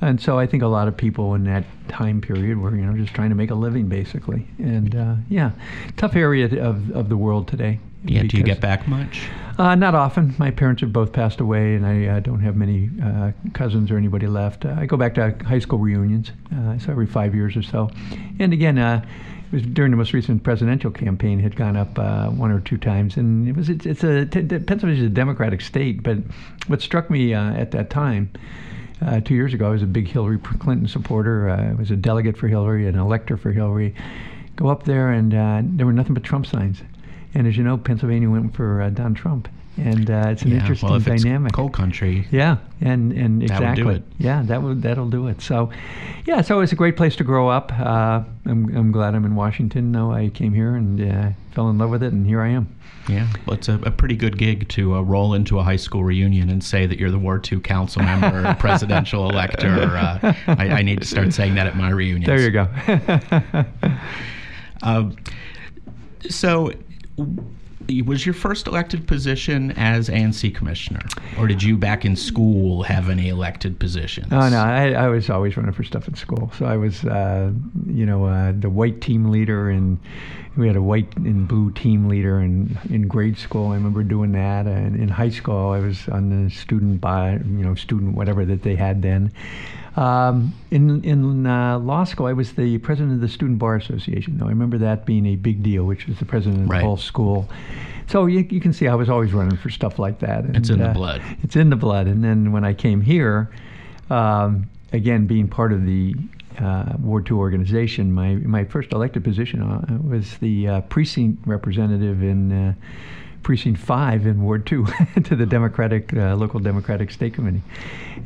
And 0.01 0.21
so 0.21 0.39
I 0.39 0.47
think 0.47 0.63
a 0.63 0.67
lot 0.67 0.89
of 0.89 0.97
people 0.97 1.35
in 1.35 1.45
that 1.45 1.65
time 1.89 2.21
period 2.21 2.59
were, 2.59 2.75
you 2.75 2.85
know, 2.85 2.97
just 2.97 3.13
trying 3.13 3.29
to 3.29 3.35
make 3.35 3.51
a 3.51 3.55
living, 3.55 3.89
basically. 3.89 4.47
And 4.59 4.95
uh, 4.95 5.15
yeah, 5.29 5.53
tough 5.97 6.17
area 6.17 6.47
of, 6.63 6.91
of 6.93 7.09
the 7.09 7.17
world 7.17 7.49
today. 7.49 7.79
Yeah, 8.03 8.23
do 8.23 8.39
you 8.39 8.43
get 8.43 8.63
back 8.63 8.89
much? 8.89 9.29
Uh, 9.59 9.75
not 9.75 9.95
often. 9.95 10.35
My 10.39 10.51
parents 10.51 10.81
have 10.81 10.91
both 10.91 11.13
passed 11.13 11.39
away, 11.39 11.75
and 11.75 11.85
I 11.85 12.07
uh, 12.07 12.21
don't 12.21 12.41
have 12.41 12.57
many 12.57 12.89
uh, 13.03 13.33
cousins 13.53 13.91
or 13.91 13.99
anybody 13.99 14.27
left. 14.27 14.65
Uh, 14.65 14.75
I 14.79 14.87
go 14.87 14.97
back 14.97 15.15
to 15.17 15.37
high 15.45 15.59
school 15.59 15.79
reunions, 15.79 16.33
uh, 16.57 16.79
so 16.79 16.93
every 16.93 17.07
five 17.07 17.35
years 17.35 17.57
or 17.57 17.63
so. 17.63 17.91
And 18.39 18.55
again, 18.55 18.79
uh, 18.79 19.05
during 19.50 19.91
the 19.91 19.97
most 19.97 20.12
recent 20.12 20.43
presidential 20.43 20.91
campaign 20.91 21.41
had 21.41 21.56
gone 21.56 21.76
up 21.76 21.99
one 22.35 22.50
or 22.50 22.61
two 22.61 22.79
times, 22.79 23.17
and 23.17 23.49
it 23.49 23.56
was 23.56 23.69
it's, 23.69 23.87
it's 23.87 24.05
a 24.05 24.26
t- 24.26 24.43
Pennsylvania 24.43 25.02
is 25.02 25.06
a 25.06 25.08
Democratic 25.08 25.61
state, 25.61 26.02
but 26.02 26.19
what 26.69 26.81
struck 26.81 27.11
me 27.11 27.35
at 27.35 27.70
that 27.73 27.91
time. 27.91 28.31
Uh, 29.02 29.19
two 29.20 29.35
years 29.35 29.55
ago, 29.55 29.69
I 29.69 29.70
was 29.70 29.82
a 29.82 29.87
big 29.87 30.08
Hillary 30.08 30.38
Clinton 30.38 30.87
supporter. 30.87 31.49
Uh, 31.49 31.70
I 31.70 31.73
was 31.73 31.91
a 31.91 31.97
delegate 31.97 32.37
for 32.37 32.49
Hillary, 32.49 32.87
an 32.87 32.99
elector 32.99 33.37
for 33.38 33.50
Hillary. 33.50 33.94
Go 34.56 34.69
up 34.69 34.82
there, 34.82 35.11
and 35.11 35.32
uh, 35.32 35.62
there 35.64 35.87
were 35.87 35.93
nothing 35.93 36.12
but 36.12 36.23
Trump 36.23 36.47
signs. 36.47 36.82
And 37.32 37.47
as 37.47 37.56
you 37.56 37.64
know, 37.64 37.79
Pennsylvania 37.79 38.29
went 38.29 38.55
for 38.55 38.82
uh, 38.82 38.91
Don 38.91 39.14
Trump, 39.14 39.49
and 39.81 40.11
uh, 40.11 40.29
it's 40.29 40.43
an 40.43 40.50
yeah, 40.50 40.59
interesting 40.59 40.88
well, 40.88 40.99
if 40.99 41.05
dynamic. 41.05 41.50
It's 41.50 41.56
coal 41.56 41.71
country. 41.71 42.27
Yeah, 42.31 42.59
and 42.81 43.12
and 43.12 43.43
exactly. 43.43 43.67
That 43.67 43.77
would 43.77 43.82
do 43.85 43.88
it. 43.91 44.03
Yeah, 44.19 44.43
that 44.43 44.62
would 44.62 44.82
that'll 44.82 45.11
do 45.11 45.27
it. 45.29 45.41
So, 45.41 45.71
yeah, 46.27 46.43
so 46.43 46.61
it's 46.61 46.73
a 46.73 46.77
great 46.77 46.97
place 46.97 47.17
to 47.17 47.25
grow 47.25 47.49
up. 47.49 47.73
Uh, 47.73 48.23
I'm 48.44 48.77
I'm 48.77 48.93
glad 48.93 49.15
I'm 49.15 49.25
in 49.25 49.35
Washington. 49.35 49.91
No, 49.93 50.12
I 50.12 50.29
came 50.29 50.53
here 50.53 50.77
and 50.77 51.00
uh, 51.00 51.31
fell 51.53 51.71
in 51.71 51.79
love 51.79 51.91
with 51.91 52.03
it, 52.03 52.12
and 52.12 52.27
here 52.27 52.41
I 52.41 52.49
am. 52.49 52.75
Yeah, 53.09 53.27
well, 53.47 53.56
it's 53.56 53.69
a, 53.69 53.75
a 53.82 53.91
pretty 53.91 54.15
good 54.15 54.38
gig 54.38 54.69
to 54.71 54.94
uh, 54.94 55.00
roll 55.00 55.35
into 55.35 55.59
a 55.59 55.62
high 55.62 55.77
school 55.77 56.05
reunion 56.05 56.50
and 56.50 56.62
say 56.62 56.87
that 56.87 56.99
you're 56.99 57.11
the 57.11 57.19
Ward 57.19 57.43
2 57.43 57.61
council 57.61 58.03
member, 58.03 58.55
presidential 58.61 59.29
elector. 59.29 59.69
Uh, 59.69 60.35
I, 60.47 60.69
I, 60.69 60.83
need 60.83 61.00
to 61.00 61.06
start 61.06 61.33
saying 61.33 61.55
that 61.56 61.67
at 61.67 61.76
my 61.76 61.91
reunions. 61.91 62.26
There 62.26 62.41
you 62.41 62.50
go. 62.50 62.69
uh, 64.83 65.11
so, 66.29 66.73
was 68.03 68.25
your 68.25 68.35
first 68.35 68.67
elected 68.67 69.07
position 69.07 69.73
as 69.73 70.09
ANC 70.09 70.55
commissioner, 70.55 71.01
or 71.39 71.47
did 71.47 71.63
you 71.63 71.77
back 71.77 72.05
in 72.05 72.17
school 72.17 72.83
have 72.85 73.09
any 73.09 73.29
elected 73.29 73.79
positions? 73.79 74.29
Oh 74.31 74.49
no, 74.49 74.59
I, 74.59 74.93
I 74.93 75.09
was 75.09 75.29
always 75.31 75.57
running 75.57 75.73
for 75.73 75.85
stuff 75.85 76.07
in 76.09 76.15
school. 76.15 76.51
So 76.59 76.67
I 76.67 76.77
was, 76.77 77.05
uh, 77.05 77.51
you 77.87 78.07
know, 78.07 78.27
uh, 78.27 78.53
the 78.53 78.71
white 78.71 79.01
team 79.01 79.31
leader, 79.31 79.71
and 79.71 79.99
we 80.57 80.67
had 80.67 80.77
a 80.77 80.83
white 80.83 81.17
and 81.17 81.49
blue 81.49 81.71
team 81.73 82.09
leader 82.09 82.41
in 82.41 82.79
in 82.89 83.09
grade 83.09 83.39
school. 83.39 83.69
I 83.69 83.75
remember 83.75 84.03
doing 84.03 84.33
that, 84.33 84.67
and 84.67 84.97
in 84.97 85.09
high 85.09 85.31
school 85.31 85.71
I 85.71 85.79
was 85.79 86.09
on 86.09 86.45
the 86.45 86.51
student 86.51 87.01
by, 87.01 87.33
you 87.33 87.65
know, 87.65 87.75
student 87.75 88.15
whatever 88.15 88.45
that 88.45 88.63
they 88.63 88.77
had 88.77 89.03
then. 89.03 89.33
Um, 89.97 90.55
in 90.71 91.03
in 91.05 91.47
uh, 91.47 91.79
law 91.79 92.05
school, 92.05 92.27
I 92.27 92.33
was 92.33 92.53
the 92.53 92.79
president 92.79 93.15
of 93.15 93.21
the 93.21 93.29
Student 93.29 93.59
Bar 93.59 93.77
Association. 93.77 94.39
Though 94.39 94.47
I 94.47 94.51
remember 94.51 94.79
that 94.79 95.05
being 95.05 95.27
a 95.27 95.37
big 95.37 95.63
deal, 95.63 95.85
which 95.85 96.07
was 96.07 96.19
the 96.19 96.25
president 96.25 96.65
of 96.65 96.71
right. 96.71 96.79
the 96.79 96.85
whole 96.85 96.97
school. 96.97 97.49
So 98.07 98.27
you, 98.27 98.41
you 98.51 98.61
can 98.61 98.73
see 98.73 98.89
I 98.89 98.95
was 98.95 99.09
always 99.09 99.33
running 99.33 99.57
for 99.57 99.71
stuff 99.71 99.99
like 99.99 100.19
that. 100.21 100.45
And, 100.45 100.57
it's 100.57 100.69
in 100.69 100.79
the 100.79 100.89
uh, 100.89 100.95
blood. 100.95 101.23
It's 101.43 101.55
in 101.55 101.71
the 101.71 101.77
blood. 101.77 102.09
And 102.09 102.25
then 102.25 102.51
when 102.51 102.65
I 102.65 102.75
came 102.75 103.01
here, 103.01 103.51
um, 104.11 104.69
again 104.93 105.27
being 105.27 105.49
part 105.49 105.73
of 105.73 105.87
the 105.87 106.15
uh, 106.59 106.95
Ward 107.01 107.27
2 107.27 107.39
organization, 107.39 108.13
my 108.13 108.35
my 108.35 108.65
first 108.65 108.93
elected 108.93 109.25
position 109.25 109.63
uh, 109.63 109.99
was 110.03 110.39
the 110.39 110.69
uh, 110.69 110.81
precinct 110.83 111.47
representative 111.47 112.23
in 112.23 112.53
uh, 112.53 112.75
precinct 113.43 113.81
five 113.81 114.27
in 114.27 114.43
Ward 114.43 114.67
two 114.67 114.87
to 115.25 115.37
the 115.37 115.47
Democratic 115.47 116.15
uh, 116.15 116.35
local 116.37 116.61
Democratic 116.61 117.11
State 117.11 117.35
Committee, 117.35 117.63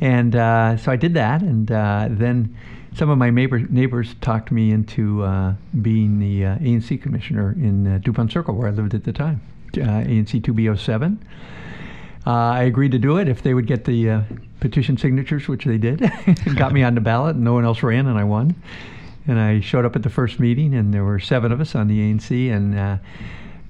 and 0.00 0.34
uh, 0.36 0.76
so 0.76 0.92
I 0.92 0.96
did 0.96 1.14
that, 1.14 1.42
and 1.42 1.70
uh, 1.70 2.08
then 2.10 2.56
some 2.94 3.10
of 3.10 3.18
my 3.18 3.30
neighbor, 3.30 3.58
neighbors 3.58 4.14
talked 4.20 4.52
me 4.52 4.70
into 4.70 5.22
uh, 5.22 5.54
being 5.82 6.20
the 6.20 6.46
uh, 6.46 6.58
ANC 6.58 7.02
commissioner 7.02 7.52
in 7.52 7.86
uh, 7.86 7.98
Dupont 7.98 8.30
Circle 8.30 8.54
where 8.54 8.68
I 8.68 8.70
lived 8.70 8.94
at 8.94 9.04
the 9.04 9.12
time, 9.12 9.40
ANC 9.72 10.40
2B07. 10.40 11.18
I 12.26 12.62
agreed 12.62 12.92
to 12.92 12.98
do 12.98 13.18
it 13.18 13.28
if 13.28 13.42
they 13.42 13.52
would 13.52 13.66
get 13.66 13.84
the 13.84 14.24
petition 14.60 14.96
signatures, 14.96 15.46
which 15.46 15.64
they 15.64 15.76
did. 15.76 16.00
got 16.56 16.72
me 16.72 16.82
on 16.82 16.94
the 16.94 17.00
ballot, 17.00 17.34
and 17.34 17.44
no 17.44 17.52
one 17.52 17.64
else 17.64 17.82
ran, 17.82 18.06
and 18.06 18.18
I 18.18 18.24
won. 18.24 18.54
And 19.26 19.38
I 19.38 19.60
showed 19.60 19.84
up 19.84 19.96
at 19.96 20.02
the 20.02 20.10
first 20.10 20.38
meeting, 20.38 20.74
and 20.74 20.94
there 20.94 21.04
were 21.04 21.18
seven 21.18 21.52
of 21.52 21.60
us 21.60 21.74
on 21.74 21.88
the 21.88 21.98
ANC, 21.98 22.50
and 22.50 23.00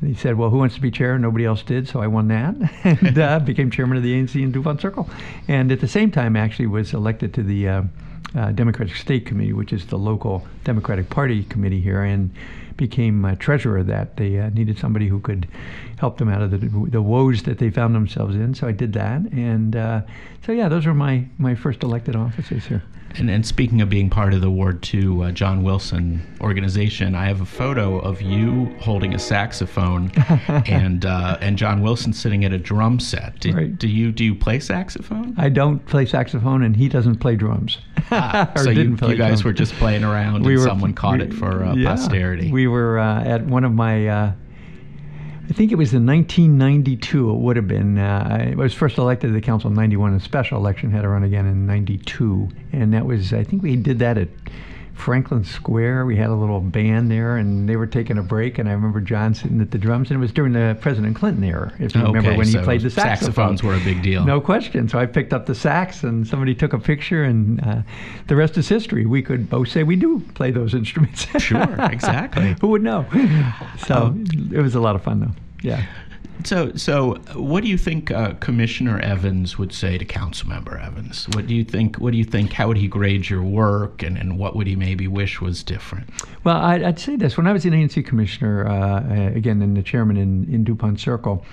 he 0.00 0.14
said, 0.14 0.36
"Well, 0.36 0.50
who 0.50 0.58
wants 0.58 0.74
to 0.74 0.80
be 0.80 0.90
chair?" 0.90 1.18
Nobody 1.18 1.44
else 1.44 1.62
did, 1.62 1.88
so 1.88 2.00
I 2.00 2.06
won 2.06 2.28
that 2.28 2.54
and 2.84 3.18
uh, 3.18 3.38
became 3.40 3.70
chairman 3.70 3.96
of 3.96 4.02
the 4.02 4.14
ANC 4.14 4.40
in 4.40 4.52
Dupont 4.52 4.80
Circle. 4.80 5.08
And 5.48 5.70
at 5.72 5.80
the 5.80 5.88
same 5.88 6.10
time, 6.10 6.36
actually, 6.36 6.66
was 6.66 6.92
elected 6.94 7.34
to 7.34 7.42
the 7.42 7.68
uh, 7.68 7.82
uh, 8.34 8.52
Democratic 8.52 8.96
State 8.96 9.26
Committee, 9.26 9.52
which 9.52 9.72
is 9.72 9.86
the 9.86 9.98
local 9.98 10.46
Democratic 10.64 11.08
Party 11.08 11.44
committee 11.44 11.80
here, 11.80 12.02
and 12.02 12.30
became 12.76 13.24
uh, 13.24 13.34
treasurer 13.36 13.78
of 13.78 13.86
that. 13.86 14.16
They 14.16 14.38
uh, 14.38 14.50
needed 14.50 14.78
somebody 14.78 15.08
who 15.08 15.20
could 15.20 15.46
help 15.98 16.18
them 16.18 16.28
out 16.28 16.42
of 16.42 16.50
the, 16.50 16.58
the 16.58 17.02
woes 17.02 17.44
that 17.44 17.58
they 17.58 17.70
found 17.70 17.94
themselves 17.94 18.34
in, 18.34 18.54
so 18.54 18.66
I 18.66 18.72
did 18.72 18.92
that. 18.94 19.22
And 19.32 19.76
uh, 19.76 20.02
so, 20.44 20.52
yeah, 20.52 20.68
those 20.68 20.86
were 20.86 20.94
my, 20.94 21.26
my 21.38 21.54
first 21.54 21.82
elected 21.82 22.16
offices 22.16 22.66
here. 22.66 22.82
And, 23.16 23.30
and 23.30 23.46
speaking 23.46 23.80
of 23.80 23.88
being 23.88 24.10
part 24.10 24.34
of 24.34 24.40
the 24.40 24.50
Ward 24.50 24.82
2 24.82 25.22
uh, 25.22 25.30
John 25.30 25.62
Wilson 25.62 26.20
organization, 26.40 27.14
I 27.14 27.26
have 27.26 27.40
a 27.40 27.46
photo 27.46 27.98
of 27.98 28.20
you 28.20 28.74
holding 28.80 29.14
a 29.14 29.18
saxophone 29.18 30.10
and 30.66 31.04
uh, 31.04 31.38
and 31.40 31.56
John 31.56 31.80
Wilson 31.80 32.12
sitting 32.12 32.44
at 32.44 32.52
a 32.52 32.58
drum 32.58 32.98
set. 32.98 33.38
Do, 33.40 33.52
right. 33.52 33.78
do 33.78 33.88
you 33.88 34.10
do 34.12 34.24
you 34.24 34.34
play 34.34 34.58
saxophone? 34.58 35.34
I 35.38 35.48
don't 35.48 35.84
play 35.86 36.06
saxophone, 36.06 36.62
and 36.62 36.76
he 36.76 36.88
doesn't 36.88 37.16
play 37.16 37.36
drums. 37.36 37.78
Ah, 38.10 38.50
so 38.56 38.70
you, 38.70 38.82
you, 38.82 38.96
guys 38.96 39.16
drums. 39.16 39.44
were 39.44 39.52
just 39.52 39.74
playing 39.74 40.04
around, 40.04 40.42
we 40.44 40.54
and 40.54 40.62
were, 40.62 40.68
someone 40.68 40.92
caught 40.92 41.18
we, 41.18 41.26
it 41.26 41.34
for 41.34 41.64
uh, 41.64 41.74
yeah, 41.74 41.94
posterity. 41.94 42.50
We 42.50 42.66
were 42.66 42.98
uh, 42.98 43.24
at 43.24 43.44
one 43.44 43.64
of 43.64 43.72
my 43.72 44.08
uh, 44.08 44.32
I 45.48 45.52
think 45.52 45.72
it 45.72 45.76
was 45.76 45.92
in 45.92 46.06
1992. 46.06 47.30
It 47.30 47.34
would 47.34 47.56
have 47.56 47.68
been. 47.68 47.98
Uh, 47.98 48.52
I 48.52 48.54
was 48.56 48.72
first 48.72 48.96
elected 48.96 49.28
to 49.28 49.34
the 49.34 49.42
council 49.42 49.68
in 49.68 49.76
'91. 49.76 50.14
A 50.14 50.20
special 50.20 50.58
election 50.58 50.90
had 50.90 51.02
to 51.02 51.08
run 51.08 51.22
again 51.22 51.46
in 51.46 51.66
'92, 51.66 52.48
and 52.72 52.94
that 52.94 53.04
was. 53.04 53.32
I 53.32 53.44
think 53.44 53.62
we 53.62 53.76
did 53.76 53.98
that 53.98 54.16
at 54.16 54.28
Franklin 54.94 55.44
Square. 55.44 56.06
We 56.06 56.16
had 56.16 56.30
a 56.30 56.34
little 56.34 56.60
band 56.60 57.10
there, 57.10 57.36
and 57.36 57.68
they 57.68 57.76
were 57.76 57.86
taking 57.86 58.16
a 58.16 58.22
break. 58.22 58.58
And 58.58 58.68
I 58.68 58.72
remember 58.72 59.00
John 59.00 59.34
sitting 59.34 59.60
at 59.60 59.70
the 59.70 59.78
drums, 59.78 60.10
and 60.10 60.16
it 60.16 60.20
was 60.20 60.32
during 60.32 60.52
the 60.52 60.76
President 60.80 61.16
Clinton 61.16 61.44
era, 61.44 61.72
if 61.78 61.94
you 61.94 62.00
Okay, 62.00 62.12
remember 62.12 62.36
when 62.38 62.46
so 62.46 62.58
he 62.60 62.64
played 62.64 62.80
the 62.80 62.90
saxophone. 62.90 63.58
saxophones 63.58 63.62
were 63.62 63.74
a 63.74 63.80
big 63.80 64.02
deal. 64.02 64.24
No 64.24 64.40
question. 64.40 64.88
So 64.88 64.98
I 64.98 65.06
picked 65.06 65.32
up 65.32 65.46
the 65.46 65.54
sax, 65.54 66.02
and 66.04 66.26
somebody 66.26 66.54
took 66.54 66.72
a 66.72 66.78
picture, 66.78 67.24
and 67.24 67.60
uh, 67.66 67.82
the 68.28 68.36
rest 68.36 68.56
is 68.56 68.68
history. 68.68 69.04
We 69.04 69.20
could 69.22 69.50
both 69.50 69.68
say 69.68 69.82
we 69.82 69.96
do 69.96 70.20
play 70.34 70.50
those 70.50 70.74
instruments. 70.80 71.26
Sure, 71.42 71.76
exactly. 71.90 72.56
Who 72.60 72.68
would 72.68 72.82
know? 72.82 73.04
So 73.86 74.14
it 74.52 74.60
was 74.60 74.74
a 74.74 74.80
lot 74.80 74.94
of 74.96 75.02
fun, 75.02 75.20
though. 75.20 75.32
Yeah. 75.62 75.84
So, 76.42 76.72
so 76.74 77.14
what 77.34 77.62
do 77.62 77.70
you 77.70 77.78
think 77.78 78.10
uh, 78.10 78.34
Commissioner 78.34 78.98
Evans 78.98 79.56
would 79.56 79.72
say 79.72 79.96
to 79.96 80.04
Councilmember 80.04 80.84
Evans? 80.84 81.26
What 81.34 81.46
do 81.46 81.54
you 81.54 81.64
think? 81.64 81.96
What 81.96 82.10
do 82.10 82.18
you 82.18 82.24
think? 82.24 82.52
How 82.52 82.68
would 82.68 82.76
he 82.76 82.88
grade 82.88 83.30
your 83.30 83.42
work, 83.42 84.02
and, 84.02 84.18
and 84.18 84.38
what 84.38 84.56
would 84.56 84.66
he 84.66 84.76
maybe 84.76 85.06
wish 85.06 85.40
was 85.40 85.62
different? 85.62 86.10
Well, 86.42 86.56
I'd, 86.56 86.82
I'd 86.82 86.98
say 86.98 87.16
this: 87.16 87.36
when 87.36 87.46
I 87.46 87.52
was 87.52 87.64
an 87.64 87.72
ANC 87.72 88.04
commissioner, 88.04 88.66
uh, 88.66 89.00
uh, 89.00 89.30
again, 89.34 89.62
and 89.62 89.76
the 89.76 89.82
chairman 89.82 90.16
in, 90.16 90.52
in 90.52 90.64
Dupont 90.64 91.00
Circle, 91.00 91.44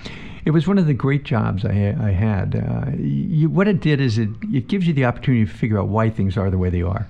it 0.44 0.50
was 0.50 0.66
one 0.66 0.78
of 0.78 0.86
the 0.86 0.94
great 0.94 1.24
jobs 1.24 1.64
I, 1.64 1.96
I 1.98 2.10
had. 2.10 2.56
Uh, 2.56 2.90
you, 2.96 3.48
what 3.48 3.68
it 3.68 3.80
did 3.80 4.00
is 4.00 4.18
it, 4.18 4.30
it 4.52 4.68
gives 4.68 4.86
you 4.86 4.92
the 4.92 5.04
opportunity 5.04 5.46
to 5.46 5.50
figure 5.50 5.78
out 5.78 5.88
why 5.88 6.10
things 6.10 6.36
are 6.36 6.50
the 6.50 6.58
way 6.58 6.70
they 6.70 6.82
are. 6.82 7.08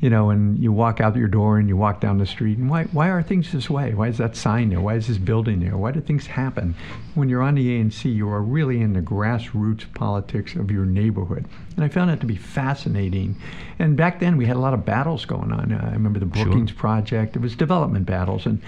You 0.00 0.10
know, 0.10 0.30
and 0.30 0.58
you 0.62 0.72
walk 0.72 1.00
out 1.00 1.16
your 1.16 1.28
door 1.28 1.58
and 1.58 1.68
you 1.68 1.76
walk 1.76 2.00
down 2.00 2.18
the 2.18 2.26
street, 2.26 2.58
and 2.58 2.68
why, 2.68 2.84
why 2.84 3.08
are 3.08 3.22
things 3.22 3.52
this 3.52 3.70
way? 3.70 3.94
Why 3.94 4.08
is 4.08 4.18
that 4.18 4.36
sign 4.36 4.68
there? 4.68 4.80
Why 4.80 4.96
is 4.96 5.06
this 5.06 5.18
building 5.18 5.60
there? 5.60 5.76
Why 5.76 5.92
do 5.92 6.00
things 6.00 6.26
happen? 6.26 6.74
When 7.14 7.28
you're 7.28 7.42
on 7.42 7.54
the 7.54 7.68
ANC, 7.68 8.04
you 8.12 8.28
are 8.28 8.42
really 8.42 8.80
in 8.80 8.92
the 8.92 9.00
grassroots 9.00 9.92
politics 9.94 10.54
of 10.56 10.70
your 10.70 10.84
neighborhood. 10.84 11.46
And 11.76 11.84
I 11.84 11.88
found 11.88 12.10
that 12.10 12.20
to 12.20 12.26
be 12.26 12.36
fascinating. 12.36 13.36
And 13.78 13.96
back 13.96 14.20
then, 14.20 14.36
we 14.36 14.46
had 14.46 14.56
a 14.56 14.60
lot 14.60 14.74
of 14.74 14.84
battles 14.84 15.24
going 15.24 15.50
on. 15.52 15.72
Uh, 15.72 15.88
I 15.90 15.92
remember 15.92 16.20
the 16.20 16.30
Sure. 16.36 16.44
Brookings 16.44 16.70
Project. 16.72 17.34
It 17.34 17.42
was 17.42 17.56
development 17.56 18.06
battles, 18.06 18.46
and 18.46 18.60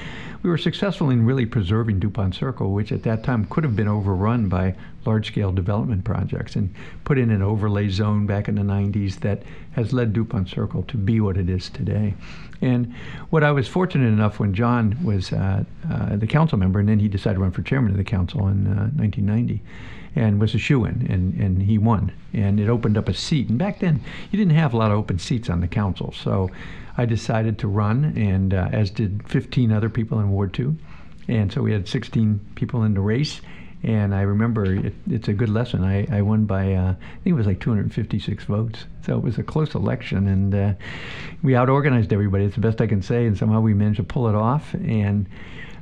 we 0.43 0.51
were 0.51 0.59
successful 0.59 1.11
in 1.11 1.25
really 1.25 1.47
preserving 1.47 2.01
DuPont 2.01 2.35
Circle, 2.35 2.73
which 2.73 2.91
at 2.91 3.05
that 3.05 3.23
time 3.23 3.45
could 3.49 3.63
have 3.63 3.77
been 3.77 3.87
overrun 3.87 4.49
by 4.49 4.75
large-scale 5.05 5.53
development 5.53 6.03
projects, 6.03 6.57
and 6.57 6.75
put 7.05 7.17
in 7.17 7.31
an 7.31 7.43
overlay 7.43 7.89
zone 7.89 8.27
back 8.27 8.49
in 8.49 8.57
the 8.57 8.63
90s 8.63 9.21
that 9.21 9.43
has 9.73 9.93
led 9.93 10.13
DuPont 10.13 10.49
Circle 10.49 10.83
to 10.85 10.97
be 10.97 11.21
what 11.21 11.37
it 11.37 11.49
is 11.49 11.71
today. 11.71 12.15
And 12.61 12.93
what 13.31 13.45
I 13.45 13.53
was 13.53 13.69
fortunate 13.69 14.09
enough 14.09 14.41
when 14.41 14.53
John 14.53 14.97
was 15.05 15.33
uh, 15.33 15.63
uh, 15.89 16.17
the 16.17 16.27
council 16.27 16.59
member, 16.59 16.81
and 16.81 16.89
then 16.89 16.99
he 16.99 17.07
decided 17.07 17.35
to 17.37 17.43
run 17.43 17.53
for 17.53 17.63
chairman 17.63 17.93
of 17.93 17.97
the 17.99 18.05
council 18.05 18.49
in 18.49 18.67
uh, 18.67 18.91
1990 18.97 19.63
and 20.17 20.41
was 20.41 20.55
a 20.55 20.59
shoe-in, 20.59 21.07
and, 21.11 21.35
and 21.35 21.63
he 21.63 21.77
won. 21.77 22.11
And 22.33 22.59
it 22.59 22.69
opened 22.69 22.97
up 22.97 23.09
a 23.09 23.15
seat. 23.15 23.51
And 23.51 23.59
back 23.59 23.81
then, 23.81 24.01
you 24.31 24.39
didn't 24.39 24.57
have 24.57 24.73
a 24.73 24.77
lot 24.77 24.91
of 24.91 24.99
open 24.99 25.19
seats 25.19 25.51
on 25.51 25.61
the 25.61 25.69
council. 25.69 26.13
So 26.13 26.51
I 26.97 27.05
decided 27.05 27.59
to 27.59 27.69
run, 27.69 28.17
and 28.17 28.55
uh, 28.55 28.71
as 28.73 28.91
did 28.91 29.29
15 29.29 29.71
other 29.71 29.91
people 29.91 30.19
in 30.19 30.31
Ward 30.31 30.55
2. 30.55 30.75
And 31.29 31.53
so 31.53 31.61
we 31.61 31.73
had 31.73 31.87
16 31.87 32.41
people 32.55 32.83
in 32.83 32.95
the 32.95 33.01
race. 33.01 33.43
And 33.83 34.15
I 34.15 34.23
remember 34.23 34.65
it, 34.65 34.95
it's 35.09 35.29
a 35.29 35.35
good 35.35 35.51
lesson. 35.51 35.85
I, 35.85 36.07
I 36.11 36.23
won 36.23 36.47
by, 36.47 36.73
uh, 36.73 36.93
I 36.93 37.23
think 37.23 37.27
it 37.27 37.35
was 37.35 37.47
like 37.47 37.61
256 37.61 38.45
votes. 38.45 38.87
So 39.05 39.19
it 39.19 39.23
was 39.23 39.39
a 39.39 39.43
close 39.43 39.75
election, 39.75 40.27
and 40.27 40.55
uh, 40.55 40.73
we 41.43 41.55
out-organized 41.55 42.13
everybody. 42.13 42.45
It's 42.45 42.55
the 42.55 42.63
best 42.63 42.81
I 42.81 42.87
can 42.87 43.03
say, 43.03 43.27
and 43.27 43.37
somehow 43.37 43.61
we 43.61 43.75
managed 43.75 43.99
to 43.99 44.03
pull 44.03 44.29
it 44.29 44.35
off. 44.35 44.73
And 44.75 45.29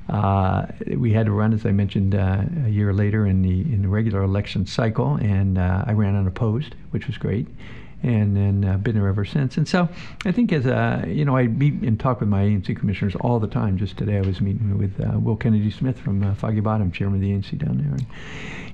uh, 0.08 0.66
we 0.96 1.12
had 1.12 1.26
to 1.26 1.32
run, 1.32 1.52
as 1.52 1.64
I 1.64 1.72
mentioned, 1.72 2.14
uh, 2.14 2.42
a 2.66 2.68
year 2.68 2.92
later 2.92 3.26
in 3.26 3.42
the 3.42 3.60
in 3.60 3.82
the 3.82 3.88
regular 3.88 4.22
election 4.22 4.66
cycle, 4.66 5.16
and 5.16 5.56
uh, 5.56 5.84
I 5.86 5.92
ran 5.92 6.14
unopposed, 6.14 6.74
which 6.90 7.06
was 7.06 7.16
great, 7.16 7.46
and 8.02 8.36
then 8.36 8.64
uh, 8.68 8.76
been 8.76 8.94
there 8.94 9.08
ever 9.08 9.24
since. 9.24 9.56
And 9.56 9.66
so, 9.66 9.88
I 10.26 10.32
think 10.32 10.52
as 10.52 10.66
a, 10.66 11.04
you 11.08 11.24
know, 11.24 11.36
I 11.36 11.46
meet 11.46 11.80
and 11.80 11.98
talk 11.98 12.20
with 12.20 12.28
my 12.28 12.42
ANC 12.42 12.76
commissioners 12.78 13.14
all 13.16 13.40
the 13.40 13.46
time. 13.46 13.78
Just 13.78 13.96
today, 13.96 14.18
I 14.18 14.20
was 14.20 14.42
meeting 14.42 14.76
with 14.76 15.00
uh, 15.00 15.18
Will 15.18 15.36
Kennedy 15.36 15.70
Smith 15.70 15.98
from 15.98 16.22
uh, 16.22 16.34
Foggy 16.34 16.60
Bottom, 16.60 16.92
chairman 16.92 17.16
of 17.16 17.20
the 17.22 17.32
ANC 17.32 17.58
down 17.58 17.78
there. 17.78 17.92
And, 17.92 18.06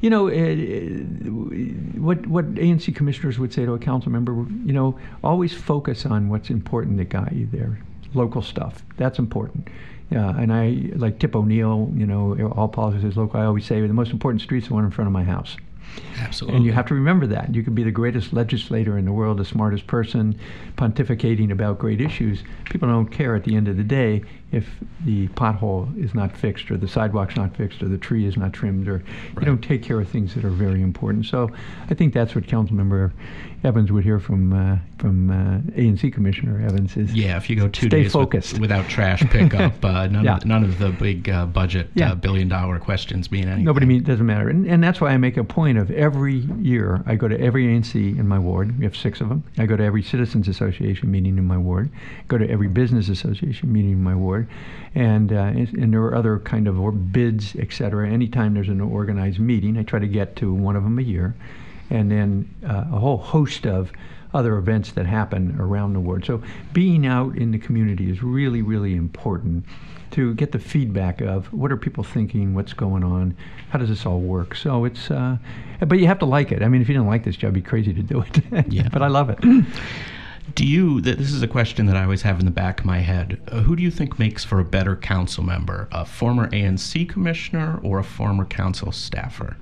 you 0.00 0.10
know, 0.10 0.28
uh, 0.28 2.00
what 2.00 2.26
what 2.26 2.54
ANC 2.54 2.94
commissioners 2.96 3.38
would 3.38 3.52
say 3.52 3.64
to 3.64 3.74
a 3.74 3.78
council 3.78 4.10
member, 4.10 4.32
you 4.64 4.72
know, 4.72 4.98
always 5.22 5.54
focus 5.54 6.04
on 6.06 6.28
what's 6.28 6.50
important 6.50 6.96
that 6.96 7.08
got 7.08 7.32
you 7.32 7.46
there. 7.52 7.78
Local 8.14 8.42
stuff. 8.42 8.84
That's 8.96 9.20
important. 9.20 9.68
Yeah, 10.10 10.30
and 10.36 10.52
I 10.52 10.90
like 10.96 11.18
Tip 11.20 11.36
O'Neill. 11.36 11.90
You 11.94 12.06
know, 12.06 12.52
all 12.56 12.68
politics 12.68 13.04
is 13.04 13.16
local. 13.16 13.40
I 13.40 13.44
always 13.44 13.64
say 13.64 13.80
the 13.80 13.92
most 13.92 14.10
important 14.10 14.42
street's 14.42 14.68
the 14.68 14.74
one 14.74 14.84
in 14.84 14.90
front 14.90 15.06
of 15.06 15.12
my 15.12 15.24
house. 15.24 15.56
Absolutely. 16.18 16.56
And 16.56 16.64
you 16.64 16.72
have 16.72 16.86
to 16.86 16.94
remember 16.94 17.26
that. 17.28 17.54
You 17.54 17.62
could 17.62 17.74
be 17.74 17.82
the 17.82 17.90
greatest 17.90 18.32
legislator 18.32 18.96
in 18.96 19.04
the 19.04 19.12
world, 19.12 19.38
the 19.38 19.44
smartest 19.44 19.86
person, 19.86 20.38
pontificating 20.76 21.50
about 21.50 21.78
great 21.78 22.00
issues. 22.00 22.44
People 22.66 22.88
don't 22.88 23.08
care 23.08 23.34
at 23.34 23.44
the 23.44 23.56
end 23.56 23.66
of 23.68 23.76
the 23.76 23.82
day 23.82 24.22
if 24.52 24.68
the 25.04 25.28
pothole 25.28 25.96
is 26.02 26.14
not 26.14 26.36
fixed, 26.36 26.70
or 26.70 26.76
the 26.76 26.88
sidewalk's 26.88 27.36
not 27.36 27.56
fixed, 27.56 27.82
or 27.82 27.88
the 27.88 27.98
tree 27.98 28.26
is 28.26 28.36
not 28.36 28.52
trimmed, 28.52 28.88
or 28.88 29.02
you 29.38 29.44
don't 29.44 29.62
take 29.62 29.82
care 29.82 30.00
of 30.00 30.08
things 30.08 30.34
that 30.34 30.44
are 30.44 30.50
very 30.50 30.82
important. 30.82 31.26
So 31.26 31.50
I 31.88 31.94
think 31.94 32.14
that's 32.14 32.34
what 32.34 32.44
Councilmember 32.44 33.12
Evans 33.62 33.92
would 33.92 34.04
hear 34.04 34.18
from 34.18 34.52
uh, 34.54 34.78
from 34.98 35.30
uh, 35.30 35.58
ANC 35.78 36.10
Commissioner 36.12 36.64
Evans 36.66 36.96
is 36.96 37.12
Yeah, 37.12 37.36
if 37.36 37.50
you 37.50 37.56
go 37.56 37.68
two 37.68 37.90
days 37.90 38.14
with- 38.14 38.58
without 38.58 38.88
trash 38.88 39.20
pickup, 39.28 39.84
uh, 39.84 40.06
none, 40.10 40.24
Yeah. 40.24 40.36
of, 40.36 40.46
none 40.46 40.64
of 40.64 40.78
the 40.78 40.90
big 40.90 41.28
uh, 41.28 41.44
budget 41.46 41.90
Yeah. 41.94 42.12
uh, 42.12 42.14
billion 42.14 42.48
dollar 42.48 42.78
questions 42.78 43.30
mean 43.30 43.44
anything. 43.48 43.64
Nobody 43.64 43.84
mean 43.84 44.02
doesn't 44.02 44.24
matter, 44.24 44.48
and, 44.48 44.66
and 44.66 44.82
that's 44.82 45.00
why 45.00 45.10
I 45.10 45.18
make 45.18 45.36
a 45.36 45.44
point 45.44 45.76
of 45.76 45.90
every 45.90 46.36
year 46.36 47.02
I 47.06 47.16
go 47.16 47.28
to 47.28 47.38
every 47.38 47.66
ANC 47.66 47.94
in 48.18 48.26
my 48.26 48.38
ward. 48.38 48.78
We 48.78 48.84
have 48.84 48.96
six 48.96 49.20
of 49.20 49.28
them. 49.28 49.44
I 49.58 49.66
go 49.66 49.76
to 49.76 49.84
every 49.84 50.02
citizens 50.02 50.48
association 50.48 51.10
meeting 51.10 51.36
in 51.36 51.44
my 51.46 51.58
ward. 51.58 51.90
Go 52.28 52.38
to 52.38 52.48
every 52.48 52.68
business 52.68 53.08
association 53.10 53.70
meeting 53.70 53.92
in 53.92 54.02
my 54.02 54.14
ward, 54.14 54.48
and 54.94 55.32
uh, 55.34 55.36
and, 55.36 55.68
and 55.74 55.92
there 55.92 56.02
are 56.02 56.14
other 56.14 56.38
kind 56.38 56.66
of 56.66 56.80
or 56.80 56.92
bids, 56.92 57.54
etc. 57.56 58.08
Anytime 58.08 58.54
there's 58.54 58.68
an 58.70 58.80
organized 58.80 59.38
meeting, 59.38 59.76
I 59.76 59.82
try 59.82 59.98
to 59.98 60.08
get 60.08 60.36
to 60.36 60.52
one 60.54 60.76
of 60.76 60.82
them 60.84 60.98
a 60.98 61.02
year, 61.02 61.34
and 61.90 62.10
then 62.10 62.48
uh, 62.66 62.84
a 62.92 62.98
whole 62.98 63.18
host 63.18 63.66
of 63.66 63.92
other 64.32 64.56
events 64.56 64.92
that 64.92 65.06
happen 65.06 65.56
around 65.58 65.92
the 65.92 66.00
ward. 66.00 66.24
So 66.24 66.42
being 66.72 67.06
out 67.06 67.36
in 67.36 67.50
the 67.50 67.58
community 67.58 68.10
is 68.10 68.22
really, 68.22 68.62
really 68.62 68.94
important 68.94 69.64
to 70.12 70.34
get 70.34 70.52
the 70.52 70.58
feedback 70.58 71.20
of 71.20 71.52
what 71.52 71.70
are 71.70 71.76
people 71.76 72.02
thinking, 72.02 72.54
what's 72.54 72.72
going 72.72 73.04
on, 73.04 73.36
how 73.70 73.78
does 73.78 73.88
this 73.88 74.06
all 74.06 74.20
work. 74.20 74.54
So 74.54 74.84
it's, 74.84 75.10
uh, 75.10 75.36
but 75.86 75.98
you 75.98 76.06
have 76.06 76.18
to 76.20 76.26
like 76.26 76.52
it. 76.52 76.62
I 76.62 76.68
mean, 76.68 76.82
if 76.82 76.88
you 76.88 76.94
didn't 76.94 77.08
like 77.08 77.24
this 77.24 77.36
job, 77.36 77.48
it'd 77.48 77.64
be 77.64 77.68
crazy 77.68 77.92
to 77.92 78.02
do 78.02 78.22
it. 78.22 78.72
Yeah. 78.72 78.88
but 78.92 79.02
I 79.02 79.08
love 79.08 79.30
it. 79.30 79.38
Do 80.60 80.66
you? 80.66 81.00
This 81.00 81.32
is 81.32 81.40
a 81.40 81.48
question 81.48 81.86
that 81.86 81.96
I 81.96 82.02
always 82.02 82.20
have 82.20 82.38
in 82.38 82.44
the 82.44 82.50
back 82.50 82.80
of 82.80 82.84
my 82.84 82.98
head. 82.98 83.40
Uh, 83.48 83.62
who 83.62 83.74
do 83.74 83.82
you 83.82 83.90
think 83.90 84.18
makes 84.18 84.44
for 84.44 84.60
a 84.60 84.64
better 84.64 84.94
council 84.94 85.42
member, 85.42 85.88
a 85.90 86.04
former 86.04 86.50
ANC 86.50 87.08
commissioner 87.08 87.80
or 87.82 87.98
a 87.98 88.04
former 88.04 88.44
council 88.44 88.92
staffer? 88.92 89.56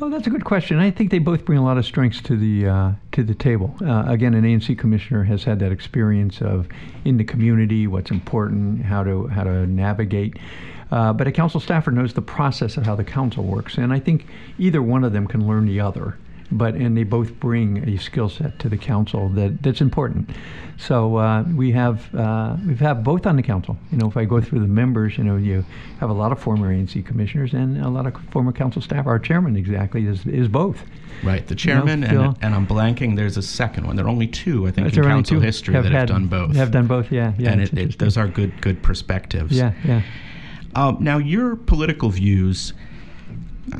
Oh, 0.00 0.08
that's 0.08 0.26
a 0.26 0.30
good 0.30 0.46
question. 0.46 0.78
I 0.78 0.90
think 0.90 1.10
they 1.10 1.18
both 1.18 1.44
bring 1.44 1.58
a 1.58 1.62
lot 1.62 1.76
of 1.76 1.84
strengths 1.84 2.22
to 2.22 2.34
the 2.34 2.66
uh, 2.66 2.92
to 3.12 3.22
the 3.22 3.34
table. 3.34 3.76
Uh, 3.82 4.04
again, 4.06 4.32
an 4.32 4.44
ANC 4.44 4.78
commissioner 4.78 5.22
has 5.24 5.44
had 5.44 5.58
that 5.58 5.70
experience 5.70 6.40
of 6.40 6.66
in 7.04 7.18
the 7.18 7.24
community, 7.24 7.86
what's 7.86 8.10
important, 8.10 8.86
how 8.86 9.04
to 9.04 9.26
how 9.26 9.44
to 9.44 9.66
navigate. 9.66 10.38
Uh, 10.90 11.12
but 11.12 11.26
a 11.26 11.30
council 11.30 11.60
staffer 11.60 11.90
knows 11.90 12.14
the 12.14 12.22
process 12.22 12.78
of 12.78 12.86
how 12.86 12.94
the 12.94 13.04
council 13.04 13.44
works, 13.44 13.76
and 13.76 13.92
I 13.92 14.00
think 14.00 14.24
either 14.58 14.80
one 14.80 15.04
of 15.04 15.12
them 15.12 15.26
can 15.26 15.46
learn 15.46 15.66
the 15.66 15.80
other. 15.80 16.16
But 16.50 16.74
and 16.74 16.96
they 16.96 17.04
both 17.04 17.38
bring 17.40 17.86
a 17.88 17.98
skill 17.98 18.28
set 18.28 18.58
to 18.60 18.68
the 18.68 18.78
council 18.78 19.28
that, 19.30 19.62
that's 19.62 19.82
important. 19.82 20.30
So 20.78 21.16
uh, 21.16 21.42
we 21.42 21.72
have 21.72 22.14
uh, 22.14 22.56
we've 22.66 22.80
have 22.80 23.04
both 23.04 23.26
on 23.26 23.36
the 23.36 23.42
council. 23.42 23.76
You 23.90 23.98
know, 23.98 24.08
if 24.08 24.16
I 24.16 24.24
go 24.24 24.40
through 24.40 24.60
the 24.60 24.66
members, 24.66 25.18
you 25.18 25.24
know, 25.24 25.36
you 25.36 25.64
have 26.00 26.08
a 26.08 26.14
lot 26.14 26.32
of 26.32 26.40
former 26.40 26.74
ANC 26.74 27.04
commissioners 27.04 27.52
and 27.52 27.84
a 27.84 27.88
lot 27.88 28.06
of 28.06 28.16
former 28.30 28.52
council 28.52 28.80
staff. 28.80 29.06
Our 29.06 29.18
chairman 29.18 29.56
exactly 29.56 30.06
is 30.06 30.24
is 30.26 30.48
both. 30.48 30.82
Right, 31.22 31.46
the 31.46 31.56
You 31.56 31.74
know, 31.74 31.84
chairman, 31.84 32.04
and, 32.04 32.38
and 32.42 32.54
I'm 32.54 32.66
blanking. 32.66 33.16
There's 33.16 33.36
a 33.36 33.42
second 33.42 33.86
one. 33.86 33.96
There 33.96 34.06
are 34.06 34.08
only 34.08 34.28
two, 34.28 34.66
I 34.66 34.70
think, 34.70 34.94
in 34.94 35.02
council 35.02 35.40
history 35.40 35.74
that 35.74 35.90
have 35.90 36.08
done 36.08 36.28
both. 36.28 36.54
Have 36.54 36.70
done 36.70 36.86
both, 36.86 37.10
yeah. 37.10 37.32
yeah 37.38 37.50
and 37.50 37.62
it, 37.62 37.76
it, 37.76 37.98
those 37.98 38.16
are 38.16 38.28
good, 38.28 38.60
good 38.60 38.82
perspectives. 38.82 39.56
Yeah, 39.56 39.72
yeah. 39.84 40.02
Um, 40.74 40.98
now, 41.00 41.18
your 41.18 41.56
political 41.56 42.10
views, 42.10 42.72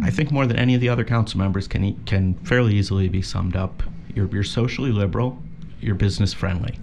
I 0.01 0.11
think 0.11 0.31
more 0.31 0.47
than 0.47 0.57
any 0.57 0.75
of 0.75 0.81
the 0.81 0.89
other 0.89 1.05
council 1.05 1.39
members, 1.39 1.69
can 1.69 1.95
can 2.05 2.35
fairly 2.45 2.75
easily 2.75 3.09
be 3.09 3.23
summed 3.23 3.57
up. 3.57 3.83
You're, 4.15 4.29
you're 4.29 4.45
socially 4.45 4.93
liberal, 4.93 5.39
you're 5.81 5.95
business 5.95 6.33
friendly. 6.33 6.79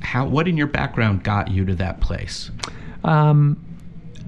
How? 0.00 0.26
What 0.26 0.48
in 0.48 0.56
your 0.56 0.66
background 0.66 1.24
got 1.24 1.50
you 1.50 1.64
to 1.64 1.74
that 1.76 2.00
place? 2.00 2.50
Um, 3.04 3.58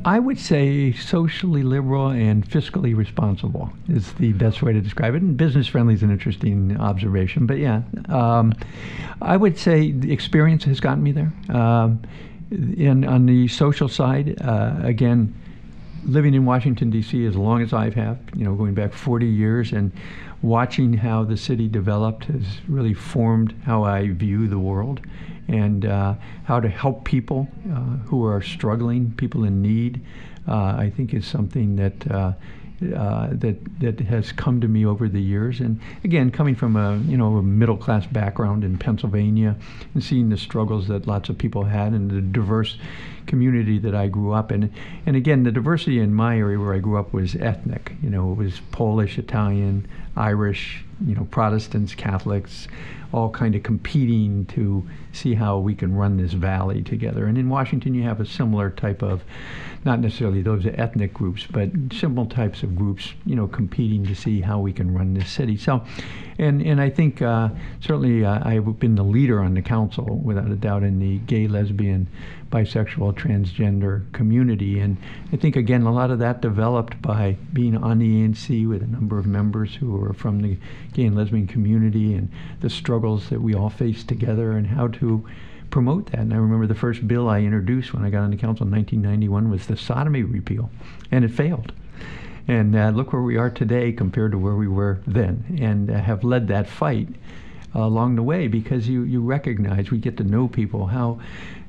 I 0.05 0.21
would 0.21 0.39
say 0.39 0.93
socially 0.93 1.65
liberal 1.65 2.11
and 2.11 2.49
fiscally 2.49 2.97
responsible 2.97 3.73
is 3.89 4.13
the 4.15 4.33
best 4.35 4.63
way 4.63 4.73
to 4.73 4.81
describe 4.81 5.15
it. 5.15 5.23
And 5.23 5.37
business 5.37 5.67
friendly 5.67 5.95
is 5.95 6.03
an 6.03 6.13
interesting 6.13 6.77
observation, 6.79 7.45
but 7.47 7.59
yeah, 7.59 7.83
um, 8.09 8.55
I 9.21 9.37
would 9.37 9.59
say 9.59 9.91
the 9.91 10.13
experience 10.13 10.63
has 10.65 10.79
gotten 10.79 11.03
me 11.03 11.11
there. 11.11 11.33
Um, 11.49 12.03
and 12.51 13.05
on 13.05 13.27
the 13.27 13.49
social 13.49 13.89
side, 13.89 14.41
uh, 14.43 14.77
again, 14.83 15.35
living 16.07 16.35
in 16.35 16.45
Washington 16.45 16.91
D.C. 16.91 17.27
as 17.27 17.37
long 17.37 17.63
as 17.63 17.73
I've 17.73 17.95
have, 17.95 18.19
you 18.35 18.45
know, 18.45 18.55
going 18.55 18.75
back 18.75 18.93
40 18.93 19.27
years, 19.27 19.73
and 19.73 19.93
watching 20.43 20.93
how 20.93 21.25
the 21.25 21.37
city 21.37 21.69
developed 21.69 22.25
has 22.27 22.45
really 22.69 22.95
formed 22.95 23.55
how 23.65 23.83
I 23.85 24.09
view 24.09 24.49
the 24.49 24.59
world, 24.59 25.01
and 25.49 25.85
uh, 25.85 26.15
how 26.45 26.61
to 26.61 26.69
help 26.69 27.05
people 27.05 27.49
uh, 27.73 27.81
who 28.07 28.25
are 28.25 28.41
struggling, 28.41 29.13
people 29.13 29.45
in 29.45 29.61
need. 29.61 30.05
Uh, 30.49 30.77
I 30.79 30.93
think 30.97 31.13
is 31.13 31.27
something 31.27 31.75
that 31.77 32.11
uh, 32.11 32.33
uh, 32.95 33.29
that 33.33 33.57
that 33.81 33.99
has 34.01 34.33
come 34.33 34.61
to 34.61 34.69
me 34.69 34.85
over 34.85 35.09
the 35.09 35.21
years. 35.21 35.61
And 35.61 35.81
again, 36.05 36.31
coming 36.31 36.55
from 36.55 36.77
a 36.77 36.99
you 36.99 37.17
know 37.17 37.37
a 37.37 37.43
middle 37.43 37.77
class 37.77 38.07
background 38.07 38.65
in 38.65 38.77
Pennsylvania 38.79 39.57
and 39.95 40.05
seeing 40.05 40.29
the 40.29 40.37
struggles 40.37 40.87
that 40.89 41.07
lots 41.07 41.29
of 41.29 41.39
people 41.39 41.65
had 41.65 41.93
and 41.93 42.11
the 42.11 42.21
diverse 42.21 42.79
community 43.27 43.79
that 43.79 43.95
I 43.95 44.09
grew 44.09 44.33
up 44.33 44.53
in. 44.53 44.73
And 45.05 45.17
again, 45.17 45.43
the 45.43 45.53
diversity 45.53 46.01
in 46.01 46.15
my 46.15 46.39
area 46.39 46.59
where 46.59 46.75
I 46.75 46.79
grew 46.79 46.99
up 46.99 47.13
was 47.13 47.35
ethnic. 47.37 47.93
You 48.03 48.11
know, 48.11 48.33
it 48.33 48.37
was 48.37 48.61
Polish, 48.71 49.19
Italian, 49.19 49.87
Irish, 50.17 50.85
you 51.05 51.15
know, 51.15 51.27
Protestants, 51.31 51.95
Catholics, 51.95 52.69
all 53.13 53.31
kind 53.31 53.55
of 53.55 53.63
competing 53.63 54.47
to 54.47 54.87
see 55.17 55.35
how 55.35 55.59
we 55.59 55.75
can 55.75 55.95
run 55.95 56.17
this 56.17 56.33
valley 56.33 56.83
together. 56.83 57.27
And 57.27 57.37
in 57.39 57.49
Washington, 57.49 57.95
you 57.95 58.03
have 58.03 58.21
a 58.21 58.27
similar 58.27 58.71
type 58.71 59.03
of, 59.03 59.25
not 59.85 60.01
necessarily 60.01 60.43
those 60.43 60.67
ethnic 60.67 61.15
groups, 61.15 61.47
but 61.51 61.71
similar 61.93 62.29
types 62.29 62.63
of 62.63 62.77
groups, 62.77 63.15
you 63.25 63.35
know, 63.35 63.47
competing 63.47 64.05
to 64.07 64.15
see 64.15 64.41
how 64.41 64.61
we 64.61 64.73
can 64.73 64.93
run 64.95 65.15
this 65.15 65.31
city. 65.31 65.57
So, 65.57 65.85
and 66.39 66.61
and 66.61 66.81
I 66.81 66.91
think 66.91 67.23
uh, 67.23 67.49
certainly 67.81 68.25
uh, 68.25 68.47
I've 68.47 68.79
been 68.79 68.95
the 68.95 69.05
leader 69.05 69.41
on 69.41 69.55
the 69.55 69.63
council, 69.63 70.21
without 70.23 70.51
a 70.51 70.57
doubt, 70.57 70.83
in 70.83 70.99
the 70.99 71.19
gay, 71.19 71.49
lesbian, 71.49 72.09
bisexual, 72.51 73.15
transgender 73.15 74.11
community. 74.13 74.79
And 74.79 74.97
I 75.33 75.37
think, 75.37 75.57
again, 75.57 75.83
a 75.83 75.93
lot 75.93 76.11
of 76.11 76.19
that 76.21 76.41
developed 76.41 77.01
by 77.03 77.37
being 77.53 77.77
on 77.77 77.99
the 77.99 78.23
ANC 78.23 78.69
with 78.69 78.83
a 78.83 78.87
number 78.87 79.19
of 79.19 79.27
members 79.27 79.75
who 79.75 80.03
are 80.05 80.13
from 80.13 80.41
the 80.41 80.57
gay 80.93 81.05
and 81.05 81.17
lesbian 81.17 81.47
community 81.47 82.15
and 82.15 82.31
the 82.61 82.71
struggles 82.71 83.29
that 83.31 83.41
we 83.41 83.55
all 83.55 83.71
face 83.71 84.05
together 84.05 84.53
and 84.53 84.67
how 84.67 84.89
to 84.89 85.06
promote 85.71 86.11
that. 86.13 86.21
And 86.21 86.33
I 86.33 86.37
remember 86.37 86.67
the 86.67 86.75
first 86.75 87.07
bill 87.07 87.29
I 87.29 87.41
introduced 87.41 87.93
when 87.93 88.05
I 88.05 88.11
got 88.11 88.31
the 88.31 88.37
council 88.37 88.67
in 88.67 88.73
1991 88.73 89.51
was 89.51 89.67
the 89.67 89.77
sodomy 89.77 90.23
repeal, 90.23 90.71
and 91.11 91.25
it 91.25 91.31
failed. 91.31 91.73
And 92.49 92.77
uh, 92.77 92.91
look 92.91 93.13
where 93.13 93.23
we 93.23 93.37
are 93.37 93.51
today 93.51 93.93
compared 93.93 94.33
to 94.33 94.39
where 94.39 94.55
we 94.55 94.69
were 94.69 95.01
then, 95.07 95.59
and 95.61 95.91
uh, 95.91 96.01
have 96.01 96.23
led 96.23 96.49
that 96.49 96.69
fight 96.69 97.09
uh, 97.75 97.81
along 97.81 98.17
the 98.17 98.23
way 98.23 98.47
because 98.47 98.89
you, 98.89 99.03
you 99.03 99.21
recognize, 99.21 99.91
we 99.91 99.99
get 99.99 100.17
to 100.19 100.25
know 100.25 100.47
people, 100.49 100.87
how 100.87 101.21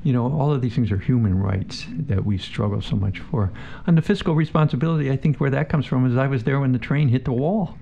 you 0.04 0.14
know, 0.14 0.32
all 0.32 0.54
of 0.54 0.62
these 0.62 0.74
things 0.74 0.90
are 0.90 0.98
human 0.98 1.38
rights 1.38 1.86
that 1.90 2.26
we 2.26 2.38
struggle 2.38 2.82
so 2.82 2.96
much 2.96 3.20
for. 3.20 3.52
On 3.88 3.96
the 3.96 4.02
fiscal 4.02 4.36
responsibility, 4.36 5.12
I 5.12 5.18
think 5.18 5.38
where 5.38 5.50
that 5.50 5.68
comes 5.68 5.86
from 5.86 6.10
is 6.10 6.16
I 6.16 6.28
was 6.28 6.46
there 6.46 6.62
when 6.62 6.72
the 6.72 6.80
train 6.80 7.10
hit 7.10 7.26
the 7.26 7.34
wall. 7.34 7.78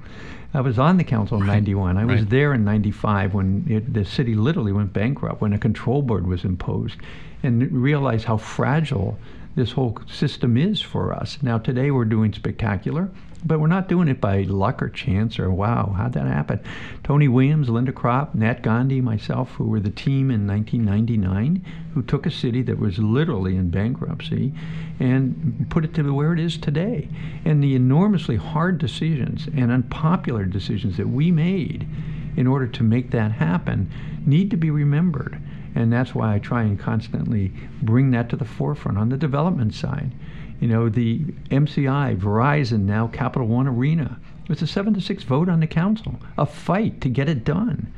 I 0.55 0.61
was 0.61 0.79
on 0.79 0.97
the 0.97 1.03
council 1.03 1.39
in 1.41 1.45
91. 1.45 1.97
I 1.97 2.03
right. 2.03 2.15
was 2.15 2.25
there 2.27 2.53
in 2.53 2.63
95 2.63 3.33
when 3.33 3.65
it, 3.69 3.93
the 3.93 4.05
city 4.05 4.35
literally 4.35 4.71
went 4.71 4.93
bankrupt, 4.93 5.41
when 5.41 5.51
a 5.51 5.59
control 5.59 6.01
board 6.01 6.25
was 6.25 6.45
imposed, 6.45 6.97
and 7.43 7.69
realized 7.71 8.25
how 8.25 8.37
fragile 8.37 9.17
this 9.55 9.73
whole 9.73 9.97
system 10.07 10.55
is 10.55 10.81
for 10.81 11.13
us. 11.13 11.37
Now, 11.41 11.57
today 11.57 11.91
we're 11.91 12.05
doing 12.05 12.33
spectacular. 12.33 13.09
But 13.45 13.59
we're 13.59 13.67
not 13.67 13.87
doing 13.87 14.07
it 14.07 14.19
by 14.19 14.41
luck 14.41 14.81
or 14.81 14.89
chance 14.89 15.37
or 15.37 15.51
wow, 15.51 15.93
how'd 15.95 16.13
that 16.13 16.25
happen? 16.25 16.59
Tony 17.03 17.27
Williams, 17.27 17.69
Linda 17.69 17.91
Cropp, 17.91 18.33
Nat 18.33 18.63
Gandhi, 18.63 19.01
myself, 19.01 19.51
who 19.51 19.65
were 19.65 19.79
the 19.79 19.91
team 19.91 20.31
in 20.31 20.47
1999, 20.47 21.63
who 21.93 22.01
took 22.01 22.25
a 22.25 22.31
city 22.31 22.63
that 22.63 22.79
was 22.79 22.97
literally 22.97 23.55
in 23.55 23.69
bankruptcy 23.69 24.51
and 24.99 25.67
put 25.69 25.85
it 25.85 25.93
to 25.93 26.11
where 26.11 26.33
it 26.33 26.39
is 26.39 26.57
today. 26.57 27.07
And 27.45 27.63
the 27.63 27.75
enormously 27.75 28.35
hard 28.35 28.79
decisions 28.79 29.47
and 29.55 29.71
unpopular 29.71 30.45
decisions 30.45 30.97
that 30.97 31.09
we 31.09 31.29
made 31.31 31.87
in 32.35 32.47
order 32.47 32.67
to 32.67 32.83
make 32.83 33.11
that 33.11 33.31
happen 33.31 33.91
need 34.25 34.49
to 34.51 34.57
be 34.57 34.71
remembered. 34.71 35.39
And 35.75 35.91
that's 35.91 36.15
why 36.15 36.33
I 36.33 36.39
try 36.39 36.63
and 36.63 36.79
constantly 36.79 37.51
bring 37.81 38.11
that 38.11 38.29
to 38.29 38.35
the 38.37 38.45
forefront 38.45 38.97
on 38.97 39.09
the 39.09 39.17
development 39.17 39.73
side. 39.75 40.13
You 40.59 40.67
know, 40.67 40.89
the 40.89 41.19
MCI, 41.51 42.17
Verizon, 42.17 42.81
now 42.81 43.07
Capital 43.07 43.47
One 43.47 43.67
Arena. 43.67 44.19
It 44.43 44.49
was 44.49 44.61
a 44.61 44.67
seven 44.67 44.93
to 44.93 45.01
six 45.01 45.23
vote 45.23 45.49
on 45.49 45.59
the 45.59 45.67
council, 45.67 46.19
a 46.37 46.45
fight 46.45 47.01
to 47.01 47.09
get 47.09 47.27
it 47.27 47.43
done. 47.43 47.91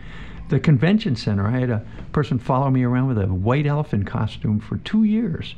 The 0.50 0.60
convention 0.60 1.16
center, 1.16 1.46
I 1.46 1.60
had 1.60 1.70
a 1.70 1.86
person 2.14 2.40
follow 2.40 2.70
me 2.70 2.84
around 2.84 3.08
with 3.08 3.18
a 3.18 3.28
white 3.28 3.68
elephant 3.68 4.08
costume 4.08 4.60
for 4.60 4.78
two 4.78 5.04
years, 5.04 5.56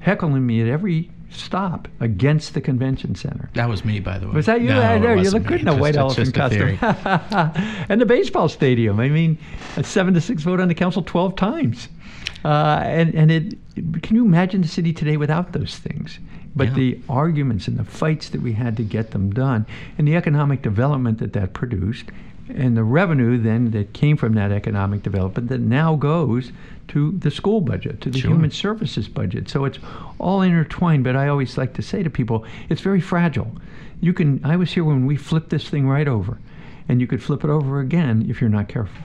heckling 0.00 0.46
me 0.46 0.60
at 0.62 0.68
every 0.68 1.10
stop 1.30 1.88
against 2.00 2.54
the 2.54 2.60
convention 2.60 3.14
center. 3.14 3.50
That 3.54 3.68
was 3.68 3.84
me, 3.84 4.00
by 4.00 4.18
the 4.18 4.28
way. 4.28 4.34
Was 4.34 4.46
that 4.46 4.60
you? 4.60 4.68
No, 4.68 4.80
I 4.80 4.98
know 4.98 5.14
you 5.14 5.30
look 5.30 5.44
good 5.44 5.60
in 5.60 5.68
a 5.68 5.76
white 5.76 5.96
elephant 5.96 6.32
costume. 6.32 6.78
and 7.88 8.00
the 8.00 8.06
baseball 8.06 8.48
stadium. 8.48 9.00
I 9.00 9.08
mean, 9.08 9.38
a 9.76 9.84
seven 9.84 10.14
to 10.14 10.20
six 10.20 10.42
vote 10.42 10.60
on 10.60 10.68
the 10.68 10.74
council 10.74 11.02
twelve 11.02 11.36
times. 11.36 11.88
Uh, 12.44 12.80
and 12.84 13.14
and 13.14 13.30
it 13.30 14.02
can 14.02 14.16
you 14.16 14.24
imagine 14.24 14.62
the 14.62 14.68
city 14.68 14.92
today 14.92 15.16
without 15.16 15.52
those 15.52 15.76
things? 15.76 16.18
But 16.58 16.68
Yeah. 16.68 16.74
the 16.74 16.98
arguments 17.08 17.68
and 17.68 17.78
the 17.78 17.84
fights 17.84 18.28
that 18.30 18.42
we 18.42 18.52
had 18.54 18.76
to 18.76 18.82
get 18.82 19.12
them 19.12 19.30
done, 19.30 19.64
and 19.96 20.06
the 20.06 20.16
economic 20.16 20.60
development 20.60 21.18
that 21.18 21.32
that 21.34 21.54
produced, 21.54 22.06
and 22.52 22.76
the 22.76 22.82
revenue 22.84 23.38
then 23.38 23.70
that 23.70 23.92
came 23.92 24.16
from 24.16 24.34
that 24.34 24.50
economic 24.50 25.02
development 25.02 25.48
that 25.50 25.60
now 25.60 25.94
goes 25.94 26.50
to 26.88 27.12
the 27.12 27.30
school 27.30 27.60
budget, 27.60 28.00
to 28.00 28.10
the 28.10 28.18
Sure. 28.18 28.30
human 28.32 28.50
services 28.50 29.06
budget. 29.08 29.48
So 29.48 29.64
it's 29.66 29.78
all 30.18 30.42
intertwined. 30.42 31.04
But 31.04 31.14
I 31.14 31.28
always 31.28 31.56
like 31.56 31.74
to 31.74 31.82
say 31.82 32.02
to 32.02 32.10
people, 32.10 32.44
it's 32.68 32.80
very 32.80 33.00
fragile. 33.00 33.52
You 34.00 34.12
can. 34.12 34.40
I 34.42 34.56
was 34.56 34.72
here 34.72 34.84
when 34.84 35.06
we 35.06 35.14
flipped 35.16 35.50
this 35.50 35.68
thing 35.68 35.86
right 35.86 36.08
over, 36.08 36.38
and 36.88 37.00
you 37.00 37.06
could 37.06 37.22
flip 37.22 37.44
it 37.44 37.50
over 37.50 37.78
again 37.80 38.26
if 38.28 38.40
you're 38.40 38.50
not 38.50 38.66
careful. 38.68 39.04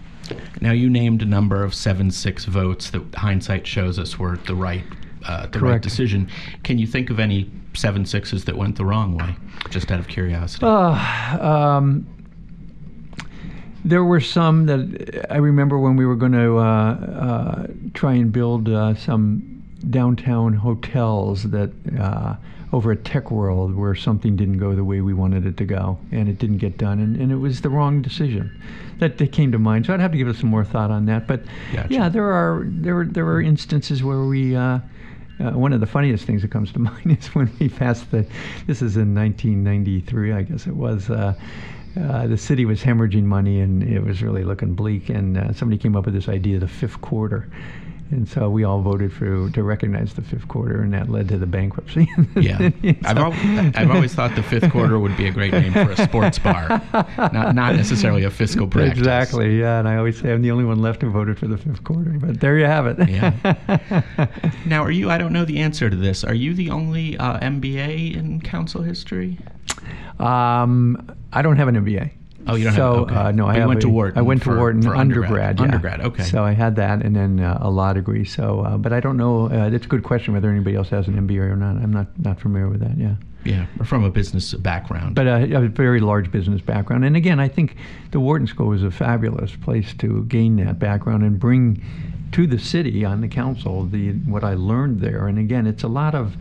Now 0.62 0.72
you 0.72 0.90
named 0.90 1.22
a 1.22 1.26
number 1.26 1.64
of 1.64 1.74
seven 1.74 2.10
six 2.10 2.46
votes 2.46 2.90
that 2.92 3.02
hindsight 3.16 3.68
shows 3.68 4.00
us 4.00 4.18
were 4.18 4.38
the 4.48 4.56
right 4.56 4.84
uh, 5.26 5.48
the 5.48 5.60
right 5.60 5.82
decision. 5.82 6.30
Can 6.64 6.78
you 6.78 6.88
think 6.88 7.10
of 7.10 7.20
any 7.20 7.50
seven 7.74 8.06
sixes 8.06 8.46
that 8.46 8.58
went 8.58 8.76
the 8.76 8.86
wrong 8.86 9.18
way? 9.18 9.36
Just 9.70 9.92
out 9.92 10.00
of 10.00 10.08
curiosity. 10.08 10.66
Uh, 10.66 11.38
um, 11.42 12.08
there 13.86 14.04
were 14.04 14.22
some 14.22 14.66
that 14.68 15.26
I 15.30 15.38
remember 15.38 15.78
when 15.78 15.96
we 15.96 16.06
were 16.06 16.16
going 16.16 16.32
to 16.32 16.58
uh, 16.58 16.94
uh, 16.94 17.68
try 17.94 18.14
and 18.14 18.32
build 18.32 18.70
uh, 18.70 18.96
some 18.96 19.64
downtown 19.90 20.54
hotels 20.54 21.44
that 21.52 21.72
uh, 22.00 22.36
over 22.72 22.94
at 22.94 23.04
Tech 23.04 23.30
World 23.30 23.76
where 23.76 23.94
something 23.94 24.36
didn't 24.38 24.58
go 24.58 24.74
the 24.74 24.86
way 24.86 25.02
we 25.02 25.14
wanted 25.14 25.46
it 25.46 25.58
to 25.58 25.66
go 25.66 26.00
and 26.12 26.30
it 26.30 26.40
didn't 26.40 26.58
get 26.58 26.78
done 26.78 27.00
and, 27.00 27.18
and 27.18 27.32
it 27.32 27.36
was 27.36 27.62
the 27.62 27.70
wrong 27.70 28.02
decision 28.02 28.58
that, 29.00 29.18
that 29.18 29.32
came 29.34 29.52
to 29.52 29.60
mind. 29.60 29.86
So 29.86 29.94
I'd 29.94 30.00
have 30.00 30.12
to 30.12 30.18
give 30.18 30.30
it 30.30 30.38
some 30.38 30.50
more 30.50 30.64
thought 30.64 30.90
on 30.90 31.06
that. 31.08 31.28
But 31.28 31.44
Gotcha. 31.74 31.94
yeah, 31.94 32.10
there 32.10 32.32
are 32.32 32.64
there 32.66 33.04
there 33.06 33.28
are 33.28 33.42
instances 33.42 34.04
where 34.04 34.24
we. 34.24 34.56
Uh, 34.56 34.80
uh, 35.40 35.52
one 35.52 35.74
of 35.74 35.80
the 35.80 35.88
funniest 35.88 36.26
things 36.26 36.42
that 36.42 36.52
comes 36.52 36.72
to 36.74 36.80
mind 36.92 37.18
is 37.18 37.28
when 37.36 37.52
we 37.60 37.70
passed 37.70 38.12
the. 38.12 38.26
This 38.68 38.82
is 38.82 38.98
in 38.98 39.16
1993, 39.16 40.34
I 40.34 40.42
guess 40.44 40.68
it 40.68 40.76
was. 40.76 41.10
Uh, 41.10 41.34
uh, 42.00 42.26
the 42.26 42.38
city 42.38 42.66
was 42.66 42.82
hemorrhaging 42.82 43.24
money, 43.24 43.60
and 43.60 43.84
it 43.84 44.04
was 44.04 44.22
really 44.24 44.44
looking 44.44 44.74
bleak. 44.74 45.10
And 45.10 45.38
uh, 45.38 45.54
somebody 45.54 45.78
came 45.78 45.96
up 45.96 46.06
with 46.06 46.14
this 46.14 46.28
idea, 46.28 46.56
of 46.56 46.62
the 46.62 46.68
fifth 46.68 47.02
quarter, 47.02 47.48
and 48.12 48.28
so 48.28 48.50
we 48.50 48.64
all 48.64 48.82
voted 48.82 49.12
for 49.12 49.50
to 49.50 49.64
recognize 49.64 50.14
the 50.14 50.22
fifth 50.22 50.48
quarter, 50.48 50.82
and 50.82 50.94
that 50.94 51.10
led 51.10 51.30
to 51.30 51.38
the 51.38 51.46
bankruptcy. 51.48 52.08
yeah, 52.36 52.70
I've, 53.06 53.18
al- 53.18 53.34
I've 53.76 53.92
always 53.92 54.14
thought 54.14 54.36
the 54.36 54.44
fifth 54.44 54.72
quarter 54.72 55.00
would 55.00 55.16
be 55.18 55.28
a 55.28 55.32
great 55.32 55.54
name 55.54 55.74
for 55.74 55.92
a 55.92 55.98
sports 55.98 56.40
bar, 56.40 56.68
not 57.18 57.56
not 57.56 57.76
necessarily 57.76 58.24
a 58.24 58.30
fiscal 58.30 58.68
practice. 58.68 59.00
Exactly, 59.00 59.60
yeah, 59.60 59.80
and 59.80 59.88
I 59.88 59.98
always 59.98 60.20
say 60.20 60.32
I'm 60.32 60.42
the 60.42 60.52
only 60.52 60.66
one 60.66 60.80
left 60.82 61.02
who 61.02 61.10
voted 61.12 61.40
for 61.40 61.48
the 61.48 61.58
fifth 61.58 61.84
quarter, 61.84 62.12
but 62.20 62.40
there 62.40 62.58
you 62.58 62.66
have 62.66 62.88
it. 62.88 63.10
Yeah. 63.10 64.02
Now, 64.66 64.84
are 64.84 64.92
you? 64.92 65.10
I 65.10 65.18
don't 65.18 65.34
know 65.34 65.46
the 65.46 65.60
answer 65.60 65.90
to 65.90 65.96
this. 65.96 66.24
Are 66.24 66.34
you 66.34 66.54
the 66.54 66.70
only 66.70 67.18
uh, 67.18 67.40
MBA 67.40 68.16
in 68.16 68.42
council 68.42 68.82
history? 68.82 69.38
Um, 70.20 71.12
I 71.34 71.42
don't 71.42 71.58
have 71.58 71.68
an 71.68 71.76
MBA. 71.76 72.12
Oh, 72.48 72.56
you 72.56 72.66
don't 72.66 72.74
have- 72.74 72.78
so, 72.78 72.94
okay. 73.06 73.16
uh, 73.16 73.32
no, 73.32 73.46
But 73.46 73.50
I 73.52 73.54
you 73.56 73.60
have 73.62 73.70
went 73.70 73.82
to 73.82 73.88
a- 73.88 73.92
Wharton 73.92 74.20
I 74.20 74.22
went 74.22 74.44
for- 74.44 74.54
to 74.54 74.58
Wharton 74.60 74.82
for 74.82 74.96
undergrad. 74.96 75.32
undergrad. 75.32 75.58
yeah. 75.60 75.64
Undergrad, 75.66 76.02
okay. 76.02 76.24
So 76.24 76.44
I 76.44 76.52
had 76.52 76.76
that, 76.76 77.02
and 77.04 77.16
then 77.16 77.40
uh, 77.40 77.58
a 77.62 77.70
law 77.70 77.94
degree. 77.94 78.26
So, 78.26 78.62
uh, 78.62 78.78
but 78.78 78.92
I 78.94 79.00
don't 79.00 79.18
know. 79.18 79.50
Uh, 79.50 79.70
it's 79.72 79.86
a 79.86 79.90
good 79.90 80.04
question 80.04 80.34
whether 80.34 80.50
anybody 80.50 80.76
else 80.76 80.90
has 80.90 81.08
an 81.08 81.16
MBA 81.16 81.40
or 81.52 81.56
not. 81.56 81.78
I'm 81.78 81.92
not 81.94 82.08
not 82.20 82.40
familiar 82.40 82.68
with 82.70 82.82
that. 82.82 82.98
Yeah. 82.98 83.16
Yeah, 83.46 83.66
from 83.84 84.06
a 84.06 84.10
business 84.10 84.54
background. 84.54 85.16
But 85.16 85.28
uh, 85.28 85.46
a 85.60 85.68
very 85.68 86.00
large 86.00 86.32
business 86.32 86.62
background, 86.62 87.04
and 87.04 87.18
again, 87.18 87.42
I 87.42 87.50
think 87.50 87.76
the 88.12 88.22
Wharton 88.22 88.48
School 88.48 88.68
was 88.68 88.84
a 88.84 88.90
fabulous 88.92 89.54
place 89.58 89.94
to 89.96 90.24
gain 90.30 90.56
that 90.64 90.80
background 90.80 91.24
and 91.24 91.38
bring 91.38 91.82
to 92.34 92.48
the 92.48 92.60
city 92.60 93.06
on 93.06 93.22
the 93.22 93.28
council 93.28 93.86
the 93.86 94.12
what 94.12 94.44
I 94.44 94.56
learned 94.56 95.00
there. 95.00 95.28
And 95.28 95.38
again, 95.38 95.68
it's 95.68 95.84
a 95.84 95.88
lot 95.88 96.16
of 96.16 96.36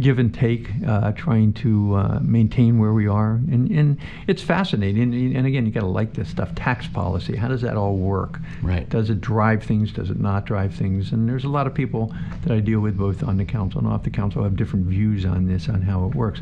give 0.00 0.18
and 0.18 0.34
take, 0.34 0.68
uh, 0.86 1.12
trying 1.12 1.52
to 1.54 1.94
uh, 1.94 2.18
maintain 2.20 2.78
where 2.78 2.92
we 2.92 3.06
are, 3.06 3.32
and, 3.50 3.70
and 3.70 3.98
it's 4.26 4.42
fascinating. 4.42 5.02
And, 5.02 5.36
and 5.36 5.46
again, 5.46 5.64
you 5.64 5.72
got 5.72 5.80
to 5.80 5.86
like 5.86 6.14
this 6.14 6.28
stuff. 6.28 6.54
Tax 6.54 6.86
policy, 6.88 7.36
how 7.36 7.48
does 7.48 7.62
that 7.62 7.76
all 7.76 7.96
work? 7.96 8.40
Right. 8.62 8.88
Does 8.88 9.08
it 9.08 9.20
drive 9.20 9.62
things? 9.62 9.92
Does 9.92 10.10
it 10.10 10.18
not 10.18 10.46
drive 10.46 10.74
things? 10.74 11.12
And 11.12 11.28
there's 11.28 11.44
a 11.44 11.48
lot 11.48 11.66
of 11.66 11.74
people 11.74 12.14
that 12.42 12.52
I 12.52 12.60
deal 12.60 12.80
with 12.80 12.96
both 12.96 13.22
on 13.22 13.36
the 13.36 13.44
council 13.44 13.78
and 13.78 13.88
off 13.88 14.02
the 14.02 14.10
council 14.10 14.42
have 14.42 14.56
different 14.56 14.86
views 14.86 15.24
on 15.24 15.46
this, 15.46 15.68
on 15.68 15.82
how 15.82 16.06
it 16.06 16.14
works. 16.14 16.40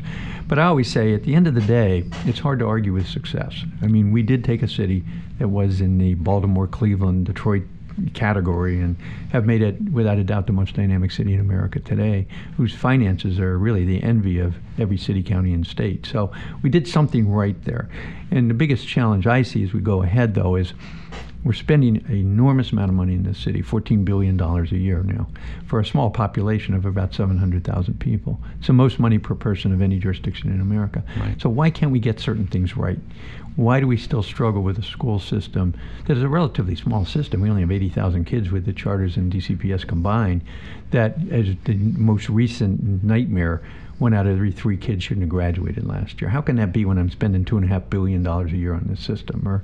But 0.49 0.59
I 0.59 0.65
always 0.65 0.91
say, 0.91 1.15
at 1.15 1.25
the 1.25 1.35
end 1.35 1.47
of 1.47 1.55
the 1.55 1.61
day, 1.61 2.05
it's 2.25 2.39
hard 2.39 2.59
to 2.61 2.67
argue 2.67 2.95
with 2.95 3.07
success. 3.07 3.65
I 3.83 3.87
mean, 3.87 4.13
we 4.13 4.23
did 4.23 4.45
take 4.45 4.63
a 4.63 4.69
city 4.69 5.05
that 5.39 5.49
was 5.49 5.81
in 5.81 5.99
the 5.99 6.15
Baltimore, 6.15 6.67
Cleveland, 6.67 7.27
Detroit 7.27 7.65
category 8.13 8.81
and 8.81 8.97
have 9.31 9.47
made 9.47 9.63
it 9.63 9.81
without 9.91 10.19
a 10.19 10.25
doubt 10.25 10.47
the 10.47 10.53
most 10.53 10.75
dynamic 10.75 11.11
city 11.11 11.35
in 11.35 11.41
America 11.41 11.81
today, 11.81 12.27
whose 12.57 12.75
finances 12.75 13.39
are 13.39 13.59
really 13.59 13.85
the 13.85 14.03
envy 14.03 14.39
of 14.39 14.57
every 14.79 14.99
city, 14.99 15.23
county, 15.23 15.53
and 15.53 15.67
state. 15.67 16.07
So 16.07 16.33
we 16.63 16.71
did 16.71 16.89
something 16.89 17.31
right 17.31 17.63
there. 17.65 17.89
And 18.31 18.51
the 18.51 18.55
biggest 18.55 18.87
challenge 18.87 19.27
I 19.27 19.43
see 19.43 19.63
as 19.63 19.73
we 19.73 19.81
go 19.81 20.03
ahead, 20.03 20.35
though, 20.35 20.57
is 20.57 20.75
we're 21.45 21.53
spending 21.53 21.97
an 21.97 22.15
enormous 22.15 22.73
amount 22.73 22.89
of 22.89 22.95
money 22.95 23.15
in 23.15 23.23
this 23.23 23.39
city, 23.39 23.63
$14 23.63 24.05
billion 24.05 24.41
a 24.41 24.65
year 24.71 25.03
now, 25.03 25.27
for 25.67 25.79
a 25.79 25.85
small 25.85 26.11
population 26.11 26.75
of 26.75 26.87
about 26.87 27.13
700,000 27.13 28.01
people. 28.01 28.41
It's 28.59 28.67
the 28.67 28.73
most 28.73 28.99
money 28.99 29.19
per 29.19 29.35
person 29.35 29.73
of 29.73 29.83
any 29.83 29.99
jurisdiction 29.99 30.51
in 30.51 30.61
America. 30.61 31.05
Right. 31.21 31.41
So 31.41 31.51
why 31.51 31.71
can't 31.71 31.93
we 31.93 31.99
get 31.99 32.19
certain 32.19 32.47
things 32.47 32.77
right? 32.77 32.99
Why 33.57 33.79
do 33.79 33.87
we 33.87 33.97
still 33.97 34.23
struggle 34.23 34.63
with 34.63 34.79
a 34.79 34.83
school 34.83 35.21
system 35.21 35.75
that 36.07 36.17
is 36.17 36.23
a 36.23 36.29
relatively 36.29 36.75
small 36.75 37.05
system? 37.05 37.41
We 37.41 37.51
only 37.51 37.63
have 37.63 37.71
80,000 37.71 38.25
kids 38.25 38.51
with 38.51 38.65
the 38.65 38.73
charters 38.73 39.17
and 39.17 39.33
DCPS 39.33 39.87
combined. 39.87 40.43
That 40.91 41.17
is 41.31 41.55
the 41.65 41.75
most 41.75 42.29
recent 42.29 43.05
nightmare, 43.05 43.63
one 43.99 44.13
out 44.15 44.27
of 44.27 44.33
every 44.33 44.53
three 44.53 44.77
kids 44.77 45.05
shouldn't 45.05 45.23
have 45.23 45.31
graduated 45.31 45.87
last 45.87 46.21
year. 46.21 46.31
How 46.31 46.41
can 46.41 46.57
that 46.57 46.73
be 46.73 46.85
when 46.85 46.99
I'm 46.99 47.11
spending 47.11 47.45
two 47.45 47.57
and 47.57 47.65
a 47.65 47.69
half 47.69 47.89
billion 47.91 48.23
dollars 48.23 48.53
a 48.53 48.57
year 48.57 48.75
on 48.75 48.87
this 48.89 49.01
system? 49.01 49.47
Or 49.47 49.63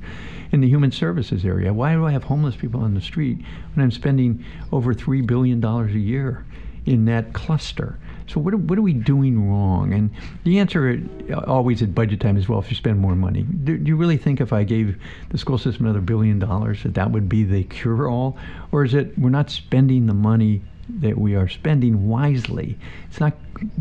in 0.52 0.60
the 0.60 0.68
human 0.68 0.92
services 0.92 1.44
area, 1.44 1.72
why 1.72 1.94
do 1.94 2.06
I 2.06 2.12
have 2.12 2.24
homeless 2.24 2.56
people 2.56 2.80
on 2.80 2.94
the 2.94 3.00
street 3.00 3.38
when 3.74 3.84
I'm 3.84 3.90
spending 3.90 4.44
over 4.72 4.94
three 4.94 5.20
billion 5.20 5.60
dollars 5.60 5.94
a 5.94 5.98
year 5.98 6.44
in 6.86 7.04
that 7.06 7.32
cluster? 7.32 7.98
So 8.28 8.38
what 8.38 8.54
are, 8.54 8.58
what 8.58 8.78
are 8.78 8.82
we 8.82 8.92
doing 8.92 9.50
wrong? 9.50 9.92
And 9.92 10.10
the 10.44 10.60
answer 10.60 11.02
always 11.48 11.82
at 11.82 11.96
budget 11.96 12.20
time 12.20 12.36
is, 12.36 12.48
well, 12.48 12.60
if 12.60 12.70
you 12.70 12.76
spend 12.76 13.00
more 13.00 13.16
money. 13.16 13.42
Do, 13.42 13.76
do 13.76 13.88
you 13.88 13.96
really 13.96 14.16
think 14.16 14.40
if 14.40 14.52
I 14.52 14.62
gave 14.62 14.96
the 15.30 15.38
school 15.38 15.58
system 15.58 15.86
another 15.86 16.00
billion 16.00 16.38
dollars 16.38 16.84
that 16.84 16.94
that 16.94 17.10
would 17.10 17.28
be 17.28 17.42
the 17.42 17.64
cure-all? 17.64 18.38
Or 18.70 18.84
is 18.84 18.94
it 18.94 19.18
we're 19.18 19.30
not 19.30 19.50
spending 19.50 20.06
the 20.06 20.14
money 20.14 20.62
that 21.00 21.18
we 21.18 21.34
are 21.34 21.48
spending 21.48 22.08
wisely? 22.08 22.78
It's 23.08 23.20
not 23.20 23.34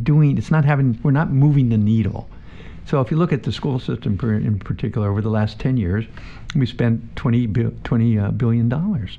doing, 0.03 0.37
it's 0.37 0.51
not 0.51 0.65
having, 0.65 0.99
we're 1.03 1.11
not 1.11 1.31
moving 1.31 1.69
the 1.69 1.77
needle. 1.77 2.29
So 2.85 3.01
if 3.01 3.11
you 3.11 3.17
look 3.17 3.31
at 3.31 3.43
the 3.43 3.51
school 3.51 3.79
system 3.79 4.19
in 4.19 4.59
particular 4.59 5.09
over 5.09 5.21
the 5.21 5.29
last 5.29 5.59
10 5.59 5.77
years, 5.77 6.05
we 6.55 6.65
spent 6.65 7.15
20, 7.15 7.47
20 7.83 8.19
uh, 8.19 8.31
billion 8.31 8.67
dollars 8.69 9.17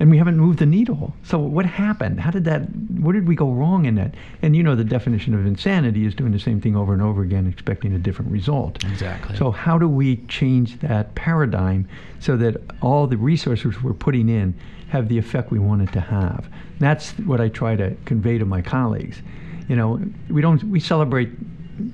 and 0.00 0.10
we 0.10 0.18
haven't 0.18 0.38
moved 0.38 0.58
the 0.58 0.66
needle. 0.66 1.14
So 1.24 1.38
what 1.38 1.66
happened? 1.66 2.20
How 2.20 2.30
did 2.30 2.44
that? 2.44 2.62
Where 3.00 3.12
did 3.12 3.26
we 3.26 3.34
go 3.34 3.50
wrong 3.50 3.84
in 3.84 3.96
that? 3.96 4.14
And 4.42 4.54
you 4.54 4.62
know, 4.62 4.74
the 4.74 4.84
definition 4.84 5.34
of 5.34 5.44
insanity 5.44 6.06
is 6.06 6.14
doing 6.14 6.32
the 6.32 6.38
same 6.38 6.60
thing 6.60 6.76
over 6.76 6.92
and 6.92 7.02
over 7.02 7.22
again, 7.22 7.46
expecting 7.46 7.94
a 7.94 7.98
different 7.98 8.30
result. 8.30 8.82
Exactly. 8.84 9.36
So 9.36 9.50
how 9.50 9.78
do 9.78 9.88
we 9.88 10.16
change 10.28 10.78
that 10.80 11.14
paradigm 11.14 11.88
so 12.20 12.36
that 12.36 12.56
all 12.80 13.06
the 13.06 13.16
resources 13.16 13.82
we're 13.82 13.92
putting 13.92 14.28
in 14.28 14.54
have 14.88 15.08
the 15.08 15.18
effect 15.18 15.50
we 15.50 15.58
want 15.58 15.82
it 15.82 15.92
to 15.92 16.00
have? 16.00 16.48
That's 16.78 17.10
what 17.18 17.40
I 17.40 17.48
try 17.48 17.76
to 17.76 17.96
convey 18.04 18.38
to 18.38 18.44
my 18.44 18.62
colleagues. 18.62 19.20
You 19.68 19.76
know, 19.76 20.00
we 20.30 20.40
don't 20.40 20.62
we 20.64 20.80
celebrate 20.80 21.30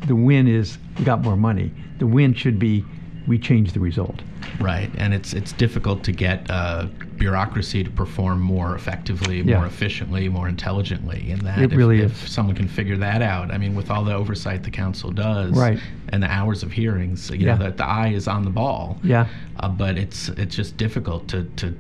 the 0.07 0.17
win 0.17 0.47
is 0.47 0.79
we 0.99 1.05
got 1.05 1.23
more 1.23 1.37
money. 1.37 1.73
The 1.99 2.07
win 2.07 2.35
should 2.35 2.59
be 2.59 2.85
we 3.27 3.39
change 3.39 3.73
the 3.73 3.81
result. 3.81 4.23
Right, 4.61 4.91
and 4.99 5.15
it's 5.15 5.33
it's 5.33 5.53
difficult 5.53 6.05
to 6.05 6.13
get 6.13 6.49
uh, 6.51 6.87
bureaucracy 7.17 7.85
to 7.85 7.91
perform 7.91 8.41
more 8.41 8.75
effectively, 8.75 9.41
Yeah. 9.43 9.59
more 9.59 9.67
efficiently, 9.67 10.29
more 10.29 10.49
intelligently. 10.49 11.31
And 11.31 11.41
that 11.43 11.59
It 11.59 11.73
if, 11.73 11.79
really 11.79 12.01
if 12.01 12.29
someone 12.29 12.55
can 12.57 12.69
figure 12.69 12.97
that 12.99 13.23
out, 13.23 13.51
I 13.51 13.59
mean, 13.59 13.75
with 13.75 13.91
all 13.91 14.05
the 14.05 14.15
oversight 14.15 14.63
the 14.63 14.71
council 14.71 15.11
does, 15.11 15.53
Right. 15.53 15.79
and 16.11 16.23
the 16.23 16.31
hours 16.31 16.63
of 16.63 16.73
hearings, 16.73 17.31
you 17.31 17.47
Yeah. 17.47 17.55
know, 17.55 17.65
that 17.65 17.77
the 17.77 17.87
eye 17.87 18.09
is 18.09 18.27
on 18.29 18.45
the 18.45 18.51
ball. 18.51 18.99
Yeah. 19.03 19.27
Uh, 19.61 19.69
but 19.69 19.97
it's 19.97 20.29
it's 20.31 20.55
just 20.57 20.77
difficult 20.77 21.29
to 21.29 21.45
to 21.57 21.75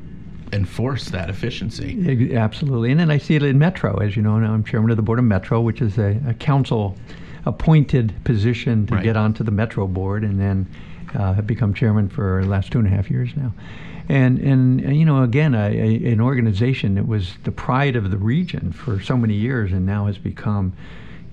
enforce 0.52 1.10
that 1.10 1.28
efficiency. 1.30 2.32
Absolutely. 2.36 2.90
And 2.92 3.00
then 3.00 3.10
I 3.10 3.18
see 3.18 3.34
it 3.34 3.42
in 3.42 3.58
Metro. 3.58 3.96
As 3.96 4.14
you 4.16 4.22
know, 4.22 4.38
now 4.38 4.52
I'm 4.54 4.62
chairman 4.62 4.90
of 4.90 4.96
the 4.96 5.02
board 5.02 5.18
of 5.18 5.24
Metro, 5.24 5.60
which 5.60 5.82
is 5.82 5.98
a, 5.98 6.20
a 6.28 6.34
council 6.34 6.96
appointed 7.44 8.12
position 8.24 8.86
to 8.86 8.94
Right. 8.94 9.04
get 9.04 9.16
onto 9.16 9.42
the 9.44 9.50
Metro 9.50 9.86
board 9.88 10.22
and 10.22 10.40
then 10.40 10.66
uh, 11.14 11.33
have 11.33 11.46
become 11.46 11.74
chairman 11.74 12.09
for 12.09 12.42
the 12.42 12.48
last 12.48 12.72
two 12.72 12.79
and 12.79 12.87
a 12.87 12.90
half 12.90 13.11
years 13.11 13.31
now. 13.37 13.53
And, 14.09 14.38
and 14.38 14.96
you 14.96 15.05
know, 15.05 15.22
again, 15.22 15.55
a, 15.55 15.68
a, 15.68 16.12
an 16.12 16.20
organization 16.20 16.94
that 16.96 17.07
was 17.07 17.35
the 17.44 17.53
pride 17.53 17.96
of 17.96 18.11
the 18.11 18.18
region 18.18 18.72
for 18.72 19.00
so 19.00 19.16
many 19.16 19.35
years 19.35 19.72
and 19.72 19.87
now 19.87 20.07
has 20.07 20.18
become, 20.18 20.74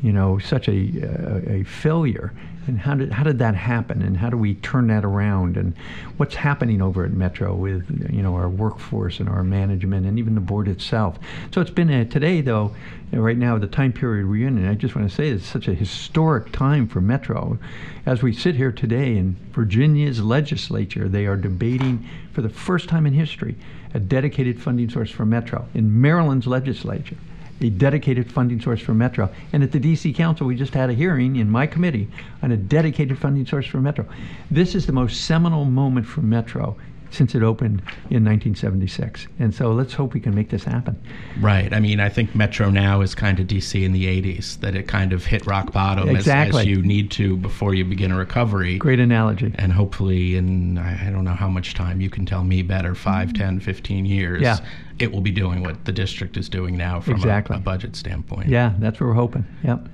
you 0.01 0.13
know, 0.13 0.39
such 0.39 0.67
a, 0.67 0.71
a, 0.71 1.59
a 1.59 1.63
failure. 1.63 2.33
And 2.67 2.79
how 2.79 2.95
did, 2.95 3.11
how 3.11 3.23
did 3.23 3.39
that 3.39 3.55
happen? 3.55 4.01
And 4.01 4.17
how 4.17 4.29
do 4.29 4.37
we 4.37 4.55
turn 4.55 4.87
that 4.87 5.03
around? 5.03 5.57
And 5.57 5.73
what's 6.17 6.35
happening 6.35 6.81
over 6.81 7.03
at 7.03 7.11
Metro 7.11 7.55
with, 7.55 8.09
you 8.11 8.21
know, 8.21 8.35
our 8.35 8.49
workforce 8.49 9.19
and 9.19 9.27
our 9.27 9.43
management 9.43 10.05
and 10.05 10.19
even 10.19 10.35
the 10.35 10.41
board 10.41 10.67
itself? 10.67 11.17
So 11.51 11.61
it's 11.61 11.71
been 11.71 11.89
a, 11.89 12.05
today, 12.05 12.41
though, 12.41 12.75
right 13.11 13.37
now, 13.37 13.57
the 13.57 13.67
time 13.67 13.91
period 13.91 14.27
and 14.27 14.69
I 14.69 14.75
just 14.75 14.95
want 14.95 15.09
to 15.09 15.15
say 15.15 15.29
it's 15.29 15.45
such 15.45 15.67
a 15.67 15.73
historic 15.73 16.51
time 16.51 16.87
for 16.87 17.01
Metro. 17.01 17.57
As 18.05 18.21
we 18.21 18.33
sit 18.33 18.55
here 18.55 18.71
today 18.71 19.17
in 19.17 19.35
Virginia's 19.51 20.21
legislature, 20.21 21.09
they 21.09 21.25
are 21.25 21.35
debating 21.35 22.07
for 22.31 22.41
the 22.41 22.49
first 22.49 22.87
time 22.87 23.05
in 23.05 23.13
history 23.13 23.55
a 23.93 23.99
dedicated 23.99 24.61
funding 24.61 24.89
source 24.89 25.11
for 25.11 25.25
Metro. 25.25 25.67
In 25.73 25.99
Maryland's 25.99 26.47
legislature, 26.47 27.17
a 27.63 27.69
dedicated 27.69 28.31
funding 28.31 28.59
source 28.59 28.81
for 28.81 28.93
Metro. 28.93 29.29
And 29.53 29.63
at 29.63 29.71
the 29.71 29.79
DC 29.79 30.15
Council, 30.15 30.47
we 30.47 30.55
just 30.55 30.73
had 30.73 30.89
a 30.89 30.93
hearing 30.93 31.35
in 31.35 31.49
my 31.49 31.67
committee 31.67 32.07
on 32.41 32.51
a 32.51 32.57
dedicated 32.57 33.17
funding 33.17 33.45
source 33.45 33.65
for 33.65 33.79
Metro. 33.79 34.05
This 34.49 34.75
is 34.75 34.85
the 34.85 34.93
most 34.93 35.25
seminal 35.25 35.65
moment 35.65 36.05
for 36.05 36.21
Metro 36.21 36.77
since 37.11 37.35
it 37.35 37.43
opened 37.43 37.81
in 38.09 38.23
1976. 38.25 39.27
And 39.37 39.53
so 39.53 39.71
let's 39.73 39.93
hope 39.93 40.13
we 40.13 40.19
can 40.19 40.33
make 40.33 40.49
this 40.49 40.63
happen. 40.63 40.99
Right. 41.39 41.71
I 41.73 41.79
mean, 41.79 41.99
I 41.99 42.09
think 42.09 42.33
Metro 42.33 42.69
now 42.69 43.01
is 43.01 43.13
kind 43.13 43.39
of 43.39 43.47
DC 43.47 43.83
in 43.83 43.91
the 43.91 44.05
80s, 44.05 44.59
that 44.61 44.75
it 44.75 44.87
kind 44.87 45.13
of 45.13 45.25
hit 45.25 45.45
rock 45.45 45.71
bottom 45.73 46.09
Exactly. 46.09 46.61
as, 46.61 46.67
you 46.67 46.81
need 46.81 47.11
to 47.11 47.35
before 47.37 47.75
you 47.75 47.83
begin 47.85 48.11
a 48.11 48.17
recovery. 48.17 48.77
Great 48.77 48.99
analogy. 48.99 49.53
And 49.55 49.73
hopefully, 49.73 50.35
in 50.37 50.77
I 50.77 51.09
don't 51.11 51.25
know 51.25 51.31
how 51.35 51.49
much 51.49 51.73
time, 51.73 52.01
you 52.01 52.09
can 52.09 52.25
tell 52.25 52.43
me 52.43 52.61
better 52.61 52.95
5, 52.95 53.33
10, 53.33 53.59
15 53.59 54.05
years, 54.05 54.41
Yeah. 54.41 54.57
it 54.99 55.11
will 55.11 55.21
be 55.21 55.31
doing 55.31 55.61
what 55.63 55.83
the 55.85 55.91
district 55.91 56.37
is 56.37 56.47
doing 56.47 56.77
now 56.77 57.01
from 57.01 57.21
a- 57.23 57.43
a, 57.49 57.59
budget 57.59 57.95
standpoint. 57.95 58.47
Yeah, 58.49 58.73
that's 58.79 58.99
what 58.99 59.07
we're 59.07 59.13
hoping. 59.13 59.45
Yep. 59.63 59.89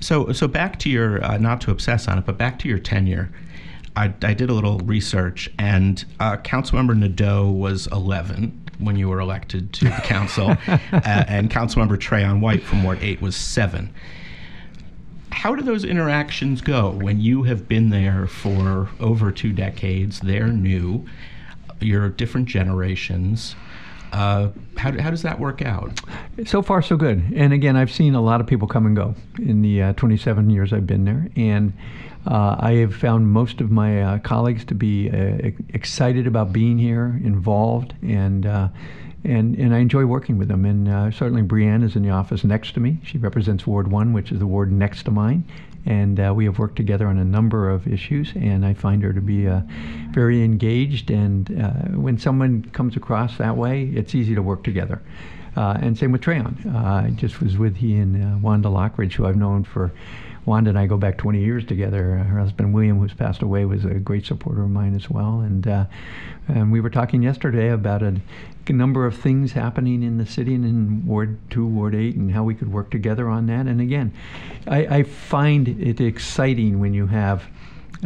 So, 0.00 0.32
so 0.32 0.46
back 0.46 0.78
to 0.80 0.90
your, 0.90 1.24
uh, 1.24 1.38
not 1.38 1.60
to 1.62 1.70
obsess 1.70 2.06
on 2.06 2.18
it, 2.18 2.26
but 2.26 2.38
back 2.38 2.58
to 2.60 2.68
your 2.68 2.78
tenure. 2.78 3.30
I, 3.96 4.12
I 4.22 4.34
did 4.34 4.50
a 4.50 4.54
little 4.54 4.78
research, 4.80 5.50
and 5.58 6.04
uh, 6.20 6.36
Councilmember 6.38 6.96
Nadeau 6.96 7.50
was 7.50 7.86
11 7.88 8.70
when 8.78 8.96
you 8.96 9.08
were 9.08 9.20
elected 9.20 9.72
to 9.74 9.86
the 9.86 10.02
council, 10.04 10.50
uh, 10.68 10.80
and 10.92 11.50
Councilmember 11.50 11.96
Trayon 11.96 12.40
White 12.40 12.62
from 12.62 12.84
Ward 12.84 12.98
8 13.02 13.20
was 13.20 13.36
7. 13.36 13.92
How 15.30 15.54
do 15.54 15.62
those 15.62 15.84
interactions 15.84 16.60
go 16.60 16.90
when 16.90 17.20
you 17.20 17.44
have 17.44 17.68
been 17.68 17.90
there 17.90 18.26
for 18.26 18.88
over 19.00 19.30
two 19.30 19.52
decades? 19.52 20.20
They're 20.20 20.48
new, 20.48 21.06
you're 21.80 22.08
different 22.08 22.48
generations. 22.48 23.54
Uh, 24.12 24.48
how, 24.76 24.92
how 25.00 25.10
does 25.10 25.22
that 25.22 25.38
work 25.38 25.62
out? 25.62 26.00
So 26.46 26.62
far, 26.62 26.82
so 26.82 26.96
good. 26.96 27.22
And 27.34 27.52
again, 27.52 27.76
I've 27.76 27.90
seen 27.90 28.14
a 28.14 28.20
lot 28.20 28.40
of 28.40 28.46
people 28.46 28.68
come 28.68 28.86
and 28.86 28.96
go 28.96 29.14
in 29.38 29.62
the 29.62 29.82
uh, 29.82 29.92
27 29.94 30.50
years 30.50 30.72
I've 30.72 30.86
been 30.86 31.04
there. 31.04 31.28
And 31.36 31.72
uh, 32.26 32.56
I 32.58 32.74
have 32.74 32.94
found 32.94 33.28
most 33.28 33.60
of 33.60 33.70
my 33.70 34.02
uh, 34.02 34.18
colleagues 34.18 34.64
to 34.66 34.74
be 34.74 35.10
uh, 35.10 35.50
excited 35.70 36.26
about 36.26 36.52
being 36.52 36.78
here, 36.78 37.18
involved, 37.24 37.94
and 38.02 38.44
uh, 38.44 38.68
and 39.24 39.56
and 39.56 39.74
I 39.74 39.78
enjoy 39.78 40.04
working 40.04 40.36
with 40.36 40.48
them. 40.48 40.64
And 40.64 41.14
certainly, 41.14 41.42
Brianne 41.42 41.82
is 41.82 41.96
in 41.96 42.02
the 42.02 42.10
office 42.10 42.44
next 42.44 42.72
to 42.72 42.80
me. 42.80 42.98
She 43.02 43.18
represents 43.18 43.66
Ward 43.66 43.90
One, 43.90 44.12
which 44.12 44.30
is 44.30 44.40
the 44.40 44.46
ward 44.46 44.70
next 44.70 45.04
to 45.04 45.10
mine. 45.10 45.44
And 45.88 46.20
uh, 46.20 46.34
we 46.36 46.44
have 46.44 46.58
worked 46.58 46.76
together 46.76 47.06
on 47.06 47.16
a 47.16 47.24
number 47.24 47.70
of 47.70 47.88
issues, 47.88 48.32
and 48.36 48.66
I 48.66 48.74
find 48.74 49.02
her 49.02 49.14
to 49.14 49.22
be 49.22 49.48
uh, 49.48 49.62
very 50.10 50.44
engaged. 50.44 51.10
And 51.10 51.50
uh, 51.58 51.96
when 51.98 52.18
someone 52.18 52.62
comes 52.74 52.94
across 52.94 53.38
that 53.38 53.56
way, 53.56 53.84
it's 53.84 54.14
easy 54.14 54.34
to 54.34 54.42
work 54.42 54.64
together. 54.64 55.00
Uh, 55.56 55.78
and 55.80 55.96
same 55.96 56.12
with 56.12 56.20
Trayon. 56.20 56.54
Uh, 56.66 57.06
I 57.06 57.10
just 57.16 57.40
was 57.40 57.56
with 57.56 57.76
he 57.76 57.96
and 57.96 58.22
uh, 58.22 58.38
Wanda 58.38 58.68
Lockridge, 58.68 59.14
who 59.14 59.24
I've 59.24 59.36
known 59.36 59.64
for 59.64 59.90
Wanda 60.44 60.68
and 60.68 60.78
I 60.78 60.86
go 60.86 60.98
back 60.98 61.16
20 61.16 61.40
years 61.40 61.64
together. 61.64 62.18
Her 62.18 62.38
husband 62.38 62.74
William, 62.74 62.98
who's 62.98 63.14
passed 63.14 63.40
away, 63.40 63.64
was 63.64 63.86
a 63.86 63.94
great 63.94 64.26
supporter 64.26 64.64
of 64.64 64.70
mine 64.70 64.94
as 64.94 65.08
well. 65.08 65.40
And 65.40 65.66
and 66.48 66.72
we 66.72 66.80
were 66.80 66.90
talking 66.90 67.22
yesterday 67.22 67.68
about 67.70 68.02
a 68.02 68.20
number 68.72 69.06
of 69.06 69.16
things 69.16 69.52
happening 69.52 70.02
in 70.02 70.18
the 70.18 70.26
city 70.26 70.54
and 70.54 70.64
in 70.64 71.06
Ward 71.06 71.38
2, 71.50 71.66
Ward 71.66 71.94
8, 71.94 72.16
and 72.16 72.32
how 72.32 72.44
we 72.44 72.54
could 72.54 72.72
work 72.72 72.90
together 72.90 73.28
on 73.28 73.46
that. 73.46 73.66
And 73.66 73.80
again, 73.80 74.12
I, 74.66 74.98
I 74.98 75.02
find 75.02 75.68
it 75.68 76.00
exciting 76.00 76.80
when 76.80 76.94
you 76.94 77.06
have 77.06 77.44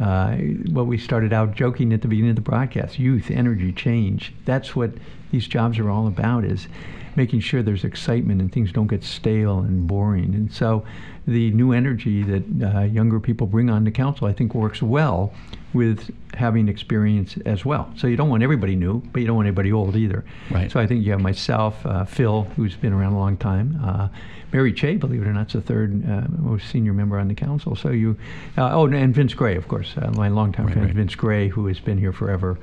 uh, 0.01 0.37
what 0.71 0.87
we 0.87 0.97
started 0.97 1.33
out 1.33 1.55
joking 1.55 1.93
at 1.93 2.03
the 2.03 2.09
beginning 2.09 2.31
of 2.31 2.37
the 2.37 2.43
broadcast 2.43 2.99
youth, 2.99 3.31
energy, 3.31 3.73
change. 3.73 4.33
That's 4.45 4.75
what 4.75 4.93
these 5.31 5.47
jobs 5.47 5.79
are 5.79 5.91
all 5.91 6.07
about 6.07 6.45
is 6.45 6.69
making 7.15 7.41
sure 7.41 7.63
there's 7.63 7.85
excitement 7.85 8.41
and 8.41 8.51
things 8.51 8.73
don't 8.73 8.87
get 8.87 9.05
stale 9.05 9.61
and 9.61 9.87
boring. 9.87 10.35
And 10.35 10.53
so 10.53 10.85
the 11.27 11.51
new 11.51 11.73
energy 11.73 12.23
that 12.23 12.75
uh, 12.75 12.81
younger 12.83 13.21
people 13.21 13.47
bring 13.47 13.69
on 13.69 13.85
the 13.85 13.91
council, 13.91 14.27
I 14.27 14.33
think, 14.33 14.55
works 14.55 14.83
well 14.83 15.33
with 15.75 16.11
having 16.35 16.69
experience 16.69 17.37
as 17.47 17.65
well. 17.65 17.93
So 17.97 18.07
you 18.07 18.17
don't 18.17 18.29
want 18.29 18.43
everybody 18.43 18.77
new, 18.77 19.01
but 19.13 19.21
you 19.21 19.27
don't 19.27 19.37
want 19.37 19.47
anybody 19.47 19.73
old 19.73 19.97
either. 19.97 20.25
Right. 20.51 20.71
So 20.71 20.81
I 20.81 20.87
think 20.87 21.05
you 21.05 21.13
have 21.13 21.21
myself, 21.21 21.85
uh, 21.87 22.05
Phil, 22.05 22.45
who's 22.57 22.77
been 22.77 22.93
around 22.93 23.13
a 23.13 23.19
long 23.19 23.37
time, 23.37 23.81
uh, 23.83 24.09
Mary 24.53 24.73
Cheh, 24.73 24.99
believe 24.99 25.23
it 25.23 25.27
or 25.27 25.33
not, 25.33 25.47
is 25.47 25.55
the 25.55 25.63
third 25.63 26.09
uh, 26.09 26.27
most 26.39 26.69
senior 26.69 26.93
member 26.93 27.19
on 27.19 27.29
the 27.29 27.35
council. 27.35 27.75
So 27.75 27.89
you, 27.89 28.19
uh, 28.59 28.71
oh, 28.73 28.87
and 28.87 29.15
Vince 29.15 29.33
Gray, 29.33 29.57
of 29.57 29.67
course, 29.67 29.95
uh, 29.97 30.11
my 30.15 30.29
longtime 30.29 30.67
right, 30.67 30.75
friend 30.75 30.89
right. 30.89 30.97
Vince 30.97 31.15
Gray, 31.15 31.49
who 31.49 31.67
has 31.69 31.81
been 31.81 31.97
here 31.97 32.13
forever, 32.13 32.59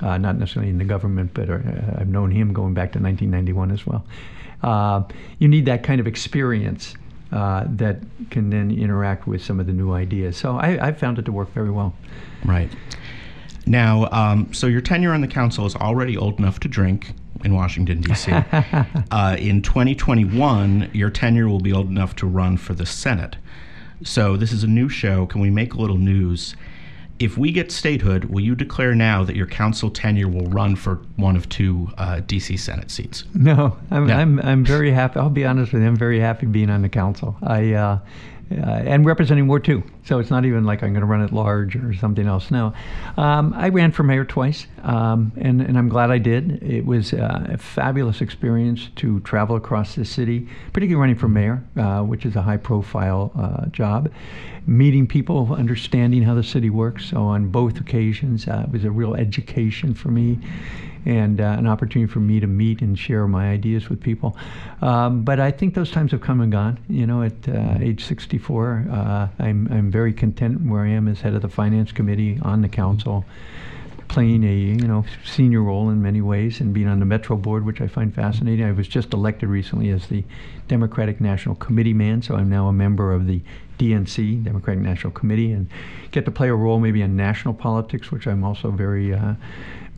uh, 0.00 0.18
not 0.18 0.38
necessarily 0.38 0.70
in 0.70 0.78
the 0.78 0.84
government, 0.84 1.32
but 1.34 1.50
uh, 1.50 1.58
I've 1.96 2.08
known 2.08 2.30
him 2.30 2.52
going 2.52 2.74
back 2.74 2.92
to 2.92 3.00
1991 3.00 3.72
as 3.72 3.86
well. 3.86 4.04
Uh, 4.62 5.02
you 5.40 5.48
need 5.48 5.66
that 5.66 5.82
kind 5.82 6.00
of 6.00 6.06
experience. 6.06 6.94
Uh, 7.32 7.64
that 7.66 7.98
can 8.30 8.50
then 8.50 8.70
interact 8.70 9.26
with 9.26 9.42
some 9.42 9.58
of 9.58 9.66
the 9.66 9.72
new 9.72 9.92
ideas. 9.92 10.36
So 10.36 10.58
I, 10.58 10.88
I 10.88 10.92
found 10.92 11.18
it 11.18 11.24
to 11.24 11.32
work 11.32 11.50
very 11.54 11.70
well. 11.70 11.94
Right. 12.44 12.70
Now, 13.64 14.08
um, 14.10 14.52
so 14.52 14.66
your 14.66 14.80
tenure 14.82 15.12
on 15.12 15.22
the 15.22 15.28
council 15.28 15.64
is 15.64 15.74
already 15.74 16.16
old 16.16 16.38
enough 16.38 16.60
to 16.60 16.68
drink 16.68 17.12
in 17.44 17.54
Washington, 17.54 18.00
D.C. 18.00 18.32
uh, 19.10 19.36
in 19.38 19.62
2021, 19.62 20.90
your 20.92 21.10
tenure 21.10 21.48
will 21.48 21.60
be 21.60 21.72
old 21.72 21.88
enough 21.88 22.14
to 22.16 22.26
run 22.26 22.56
for 22.56 22.74
the 22.74 22.86
Senate. 22.86 23.36
So 24.04 24.36
this 24.36 24.52
is 24.52 24.64
a 24.64 24.68
new 24.68 24.88
show. 24.88 25.26
Can 25.26 25.40
we 25.40 25.50
make 25.50 25.74
a 25.74 25.78
little 25.78 25.98
news? 25.98 26.56
If 27.18 27.38
we 27.38 27.52
get 27.52 27.70
statehood, 27.70 28.24
will 28.26 28.40
you 28.40 28.54
declare 28.56 28.94
now 28.94 29.22
that 29.24 29.36
your 29.36 29.46
council 29.46 29.90
tenure 29.90 30.28
will 30.28 30.46
run 30.46 30.74
for 30.74 30.96
one 31.16 31.36
of 31.36 31.48
two 31.48 31.88
uh, 31.96 32.20
D.C. 32.26 32.56
Senate 32.56 32.90
seats? 32.90 33.24
No, 33.34 33.76
I'm, 33.90 34.08
Yeah. 34.08 34.18
I'm, 34.18 34.40
I'm 34.40 34.64
very 34.64 34.90
happy. 34.90 35.20
I'll 35.20 35.30
be 35.30 35.44
honest 35.44 35.72
with 35.72 35.82
you. 35.82 35.88
I'm 35.88 35.96
very 35.96 36.18
happy 36.18 36.46
being 36.46 36.68
on 36.70 36.82
the 36.82 36.88
council. 36.88 37.36
I 37.42 37.74
uh, 37.74 37.98
uh, 38.58 38.82
and 38.86 39.06
representing 39.06 39.48
Ward 39.48 39.64
Two. 39.64 39.82
So 40.04 40.18
it's 40.18 40.30
not 40.30 40.44
even 40.44 40.64
like 40.64 40.82
I'm 40.82 40.92
going 40.92 41.00
to 41.00 41.06
run 41.06 41.22
at 41.22 41.32
large 41.32 41.76
or 41.76 41.94
something 41.94 42.26
else. 42.26 42.50
No, 42.50 42.72
um, 43.16 43.52
I 43.56 43.68
ran 43.68 43.92
for 43.92 44.02
mayor 44.02 44.24
twice, 44.24 44.66
um, 44.82 45.32
and 45.36 45.60
and 45.60 45.78
I'm 45.78 45.88
glad 45.88 46.10
I 46.10 46.18
did. 46.18 46.62
It 46.62 46.84
was 46.84 47.12
uh, 47.12 47.46
a 47.50 47.58
fabulous 47.58 48.20
experience 48.20 48.90
to 48.96 49.20
travel 49.20 49.56
across 49.56 49.94
the 49.94 50.04
city, 50.04 50.48
particularly 50.72 51.00
running 51.00 51.16
for 51.16 51.28
mayor, 51.28 51.62
uh, 51.76 52.02
which 52.02 52.26
is 52.26 52.36
a 52.36 52.42
high-profile 52.42 53.32
uh, 53.38 53.66
job. 53.66 54.10
Meeting 54.64 55.08
people, 55.08 55.52
understanding 55.54 56.22
how 56.22 56.34
the 56.34 56.42
city 56.44 56.70
works. 56.70 57.06
So 57.06 57.22
on 57.22 57.48
both 57.48 57.80
occasions, 57.80 58.46
uh, 58.46 58.64
it 58.66 58.72
was 58.72 58.84
a 58.84 58.92
real 58.92 59.14
education 59.14 59.92
for 59.92 60.08
me 60.08 60.38
and 61.04 61.40
uh, 61.40 61.44
an 61.58 61.66
opportunity 61.66 62.10
for 62.10 62.20
me 62.20 62.40
to 62.40 62.46
meet 62.46 62.80
and 62.80 62.98
share 62.98 63.26
my 63.26 63.50
ideas 63.50 63.88
with 63.88 64.00
people. 64.00 64.36
Um, 64.80 65.22
but 65.22 65.40
I 65.40 65.50
think 65.50 65.74
those 65.74 65.90
times 65.90 66.12
have 66.12 66.20
come 66.20 66.40
and 66.40 66.52
gone. 66.52 66.78
You 66.88 67.06
know, 67.06 67.22
at 67.22 67.48
uh, 67.48 67.78
age 67.80 68.04
64, 68.04 68.86
uh, 68.90 69.28
I'm, 69.38 69.68
I'm 69.72 69.90
very 69.90 70.12
content 70.12 70.62
where 70.62 70.82
I 70.82 70.90
am 70.90 71.08
as 71.08 71.20
head 71.20 71.34
of 71.34 71.42
the 71.42 71.48
finance 71.48 71.92
committee 71.92 72.38
on 72.42 72.62
the 72.62 72.68
council, 72.68 73.24
playing 74.08 74.44
a 74.44 74.54
you 74.54 74.86
know 74.86 75.04
senior 75.24 75.62
role 75.62 75.88
in 75.88 76.02
many 76.02 76.20
ways 76.20 76.60
and 76.60 76.74
being 76.74 76.88
on 76.88 77.00
the 77.00 77.06
Metro 77.06 77.36
board, 77.36 77.64
which 77.64 77.80
I 77.80 77.86
find 77.86 78.14
fascinating. 78.14 78.64
I 78.64 78.72
was 78.72 78.86
just 78.86 79.12
elected 79.12 79.48
recently 79.48 79.90
as 79.90 80.06
the 80.06 80.22
Democratic 80.68 81.20
National 81.20 81.54
Committee 81.54 81.94
man, 81.94 82.22
so 82.22 82.36
I'm 82.36 82.50
now 82.50 82.68
a 82.68 82.72
member 82.72 83.12
of 83.12 83.26
the 83.26 83.40
DNC, 83.82 84.44
Democratic 84.44 84.82
National 84.82 85.12
Committee, 85.12 85.52
and 85.52 85.68
get 86.12 86.24
to 86.24 86.30
play 86.30 86.48
a 86.48 86.54
role 86.54 86.78
maybe 86.78 87.02
in 87.02 87.16
national 87.16 87.54
politics, 87.54 88.12
which 88.12 88.26
I'm 88.26 88.44
also 88.44 88.70
very 88.70 89.12
uh, 89.12 89.34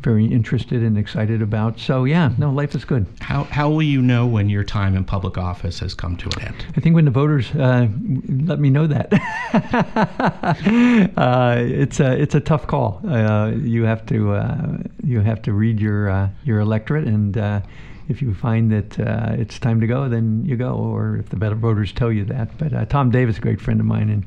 very 0.04 0.26
interested 0.26 0.82
and 0.82 0.98
excited 0.98 1.40
about. 1.40 1.80
So 1.80 2.04
yeah, 2.04 2.32
no, 2.36 2.52
life 2.52 2.74
is 2.74 2.84
good. 2.84 3.06
How, 3.20 3.44
how 3.44 3.70
will 3.70 3.82
you 3.82 4.02
know 4.02 4.26
when 4.26 4.50
your 4.50 4.62
time 4.62 4.94
in 4.94 5.04
public 5.04 5.38
office 5.38 5.80
has 5.80 5.94
come 5.94 6.16
to 6.18 6.28
an 6.36 6.42
end? 6.42 6.66
I 6.76 6.80
think 6.80 6.94
when 6.94 7.06
the 7.06 7.10
voters 7.10 7.50
uh, 7.52 7.88
let 8.28 8.60
me 8.60 8.68
know 8.68 8.86
that, 8.86 9.12
uh, 11.16 11.56
it's 11.58 12.00
a 12.00 12.20
it's 12.20 12.34
a 12.34 12.40
tough 12.40 12.66
call. 12.66 13.00
Uh, 13.08 13.52
you 13.52 13.84
have 13.84 14.04
to 14.06 14.32
uh, 14.32 14.76
you 15.02 15.20
have 15.20 15.40
to 15.42 15.54
read 15.54 15.80
your 15.80 16.10
uh, 16.10 16.28
your 16.44 16.60
electorate, 16.60 17.06
and 17.06 17.38
uh, 17.38 17.60
if 18.08 18.20
you 18.20 18.34
find 18.34 18.70
that 18.70 19.00
uh, 19.00 19.34
it's 19.38 19.58
time 19.58 19.80
to 19.80 19.86
go, 19.86 20.08
then 20.08 20.44
you 20.44 20.56
go. 20.56 20.74
Or 20.74 21.16
if 21.16 21.30
the 21.30 21.36
better 21.36 21.54
voters 21.54 21.92
tell 21.92 22.12
you 22.12 22.24
that. 22.26 22.56
But 22.58 22.72
uh, 22.72 22.84
Tom 22.86 23.10
Davis, 23.10 23.38
a 23.38 23.40
great 23.40 23.60
friend 23.60 23.80
of 23.80 23.86
mine, 23.86 24.10
and 24.10 24.24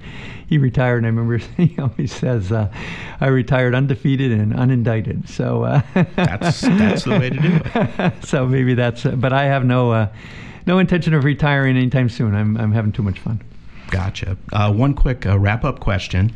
he 0.47 0.57
retired. 0.57 0.97
And 0.97 1.05
I 1.05 1.09
remember 1.09 1.37
he 1.57 1.77
always 1.79 2.11
says, 2.11 2.51
uh, 2.51 2.71
"I 3.19 3.27
retired 3.27 3.75
undefeated 3.75 4.31
and 4.31 4.53
unindicted." 4.53 5.29
So 5.29 5.63
uh, 5.63 5.81
That's 6.15 6.61
that's 6.61 7.03
the 7.03 7.11
way 7.11 7.29
to 7.29 7.39
do 7.39 7.59
it. 7.75 8.23
so 8.25 8.47
maybe 8.47 8.73
that's. 8.73 9.05
Uh, 9.05 9.11
but 9.11 9.33
I 9.33 9.45
have 9.45 9.65
no 9.65 9.91
uh, 9.91 10.07
no 10.65 10.79
intention 10.79 11.13
of 11.13 11.23
retiring 11.23 11.77
anytime 11.77 12.09
soon. 12.09 12.35
I'm 12.35 12.57
I'm 12.57 12.71
having 12.71 12.91
too 12.91 13.03
much 13.03 13.19
fun. 13.19 13.41
Gotcha. 13.89 14.37
Uh, 14.51 14.71
one 14.73 14.93
quick 14.93 15.25
uh, 15.25 15.39
wrap 15.39 15.63
up 15.63 15.79
question. 15.79 16.33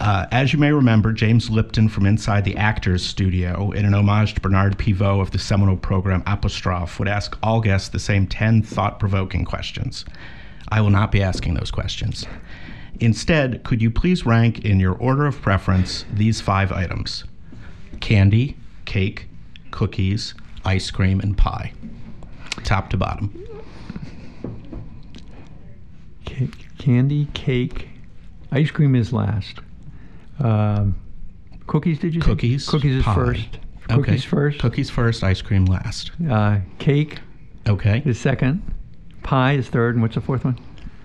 Uh, 0.00 0.26
as 0.30 0.50
you 0.50 0.58
may 0.58 0.72
remember, 0.72 1.12
James 1.12 1.50
Lipton 1.50 1.86
from 1.86 2.06
inside 2.06 2.44
the 2.44 2.56
Actors 2.56 3.04
Studio, 3.04 3.70
in 3.72 3.84
an 3.84 3.92
homage 3.92 4.32
to 4.34 4.40
Bernard 4.40 4.78
Pivot 4.78 5.20
of 5.20 5.30
the 5.30 5.38
seminal 5.38 5.76
program 5.76 6.22
Apostrophes, 6.26 6.98
would 6.98 7.06
ask 7.06 7.36
all 7.42 7.60
guests 7.60 7.90
the 7.90 7.98
same 7.98 8.26
10 8.26 8.62
thought 8.62 8.98
provoking 8.98 9.44
questions. 9.44 10.06
I 10.70 10.80
will 10.80 10.88
not 10.88 11.12
be 11.12 11.22
asking 11.22 11.52
those 11.52 11.70
questions. 11.70 12.26
Instead, 12.98 13.62
could 13.62 13.82
you 13.82 13.90
please 13.90 14.24
rank 14.24 14.64
in 14.64 14.80
your 14.80 14.94
order 14.94 15.26
of 15.26 15.42
preference 15.42 16.06
these 16.10 16.40
five 16.40 16.72
items 16.72 17.24
candy, 18.00 18.56
cake, 18.86 19.26
cookies, 19.70 20.32
ice 20.64 20.90
cream, 20.90 21.20
and 21.20 21.36
pie? 21.36 21.74
Top 22.64 22.88
to 22.90 22.96
bottom. 22.96 23.34
Ca- 26.26 26.50
candy, 26.78 27.26
cake, 27.34 27.90
ice 28.50 28.70
cream 28.70 28.94
is 28.94 29.12
last. 29.12 29.60
Um, 30.40 30.94
cookies? 31.66 31.98
Did 31.98 32.14
you 32.14 32.20
say? 32.20 32.26
Cookies, 32.26 32.68
Cookies 32.68 32.96
is 32.96 33.02
pie. 33.04 33.14
first. 33.14 33.58
Okay. 33.90 33.94
Cookies 33.96 34.24
first. 34.24 34.58
Cookies 34.60 34.90
first, 34.90 35.22
ice 35.24 35.42
cream 35.42 35.64
last. 35.66 36.12
Uh, 36.28 36.58
cake 36.78 37.18
Okay. 37.68 38.02
is 38.04 38.18
second. 38.18 38.62
Pie 39.22 39.52
is 39.54 39.68
third. 39.68 39.94
And 39.96 40.02
what's 40.02 40.14
the 40.14 40.20
fourth 40.20 40.44
one? 40.44 40.58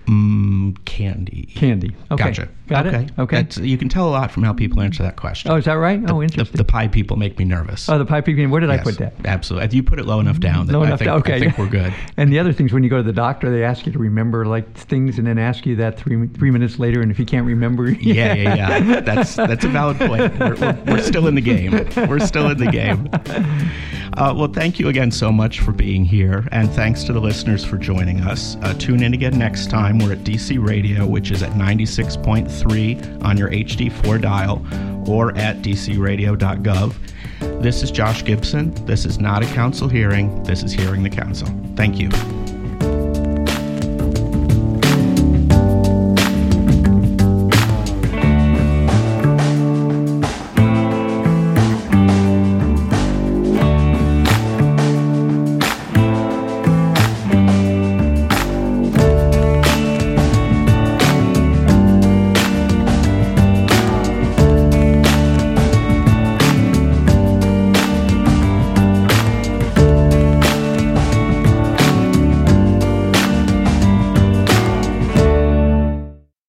Mm, 0.06 0.84
candy. 0.84 1.48
Candy. 1.54 1.94
Okay. 2.10 2.24
Gotcha. 2.24 2.48
Got 2.68 2.86
okay. 2.86 3.02
it. 3.04 3.18
Okay. 3.18 3.36
That's, 3.42 3.58
you 3.58 3.76
can 3.78 3.88
tell 3.88 4.08
a 4.08 4.10
lot 4.10 4.30
from 4.30 4.42
how 4.42 4.52
people 4.52 4.80
answer 4.80 5.02
that 5.02 5.16
question. 5.16 5.50
oh, 5.50 5.56
is 5.56 5.64
that 5.66 5.74
right? 5.74 6.00
Oh, 6.08 6.18
the, 6.18 6.22
interesting. 6.22 6.56
the 6.56 6.64
pie 6.64 6.88
people 6.88 7.16
make 7.16 7.38
me 7.38 7.44
nervous. 7.44 7.88
oh, 7.88 7.98
the 7.98 8.04
pie 8.04 8.20
people. 8.20 8.46
Where 8.48 8.60
did 8.60 8.70
I 8.70 8.78
put 8.78 8.98
that? 8.98 9.14
Absolutely. 9.24 9.76
You 9.76 9.82
put 9.82 9.98
it 9.98 10.06
low 10.06 10.20
enough 10.20 10.40
down 10.40 10.66
that 10.66 10.72
Low 10.72 10.82
I, 10.82 10.86
enough 10.86 11.00
think, 11.00 11.08
to- 11.08 11.14
okay. 11.16 11.34
I 11.36 11.40
think 11.40 11.58
we're 11.58 11.68
good. 11.68 11.92
And 12.16 12.32
the 12.32 12.38
other 12.38 12.52
things, 12.52 12.72
when 12.72 12.82
you 12.82 12.88
go 12.88 12.96
to 12.96 13.02
the 13.02 13.12
doctor, 13.12 13.50
they 13.50 13.62
ask 13.62 13.84
you 13.84 13.92
to 13.92 13.98
remember 13.98 14.46
like 14.46 14.72
things, 14.74 15.18
and 15.18 15.26
then 15.26 15.38
ask 15.38 15.66
you 15.66 15.76
that 15.76 15.98
three 15.98 16.26
three 16.28 16.50
minutes 16.50 16.78
later, 16.78 17.02
and 17.02 17.10
if 17.10 17.18
you 17.18 17.26
can't 17.26 17.46
remember, 17.46 17.90
Yeah, 18.00 18.34
yeah, 18.34 18.78
yeah. 18.78 19.00
That's 19.00 19.34
that's 19.34 19.64
a 19.64 19.68
valid 19.68 19.98
point. 19.98 20.38
We're, 20.38 20.54
we're, 20.54 20.82
we're 20.86 21.02
still 21.02 21.26
in 21.26 21.34
the 21.34 21.40
game. 21.40 21.72
We're 22.08 22.20
still 22.20 22.48
in 22.50 22.58
the 22.58 22.70
game. 22.70 23.08
Uh, 24.14 24.34
well, 24.36 24.48
thank 24.48 24.78
you 24.78 24.88
again 24.88 25.10
so 25.10 25.30
much 25.30 25.60
for 25.60 25.72
being 25.72 26.04
here, 26.04 26.46
and 26.52 26.70
thanks 26.70 27.04
to 27.04 27.12
the 27.12 27.20
listeners 27.20 27.64
for 27.64 27.76
joining 27.76 28.20
us. 28.20 28.56
Uh, 28.62 28.74
tune 28.74 29.02
in 29.02 29.14
again 29.14 29.38
next 29.38 29.70
time. 29.70 29.98
We're 29.98 30.12
at 30.12 30.24
DC 30.24 30.64
Radio, 30.64 31.06
which 31.06 31.30
is 31.30 31.42
at 31.42 31.52
96.3 31.52 33.22
on 33.22 33.36
your 33.36 33.50
HD4 33.50 34.20
dial, 34.20 34.64
or 35.08 35.36
at 35.36 35.58
dcradio.gov. 35.62 36.94
This 37.62 37.82
is 37.82 37.90
Josh 37.90 38.24
Gibson. 38.24 38.72
This 38.86 39.04
is 39.04 39.18
not 39.18 39.42
a 39.42 39.46
council 39.46 39.88
hearing. 39.88 40.42
This 40.44 40.62
is 40.62 40.72
hearing 40.72 41.02
the 41.02 41.10
council. 41.10 41.48
Thank 41.74 41.98
you. 41.98 42.10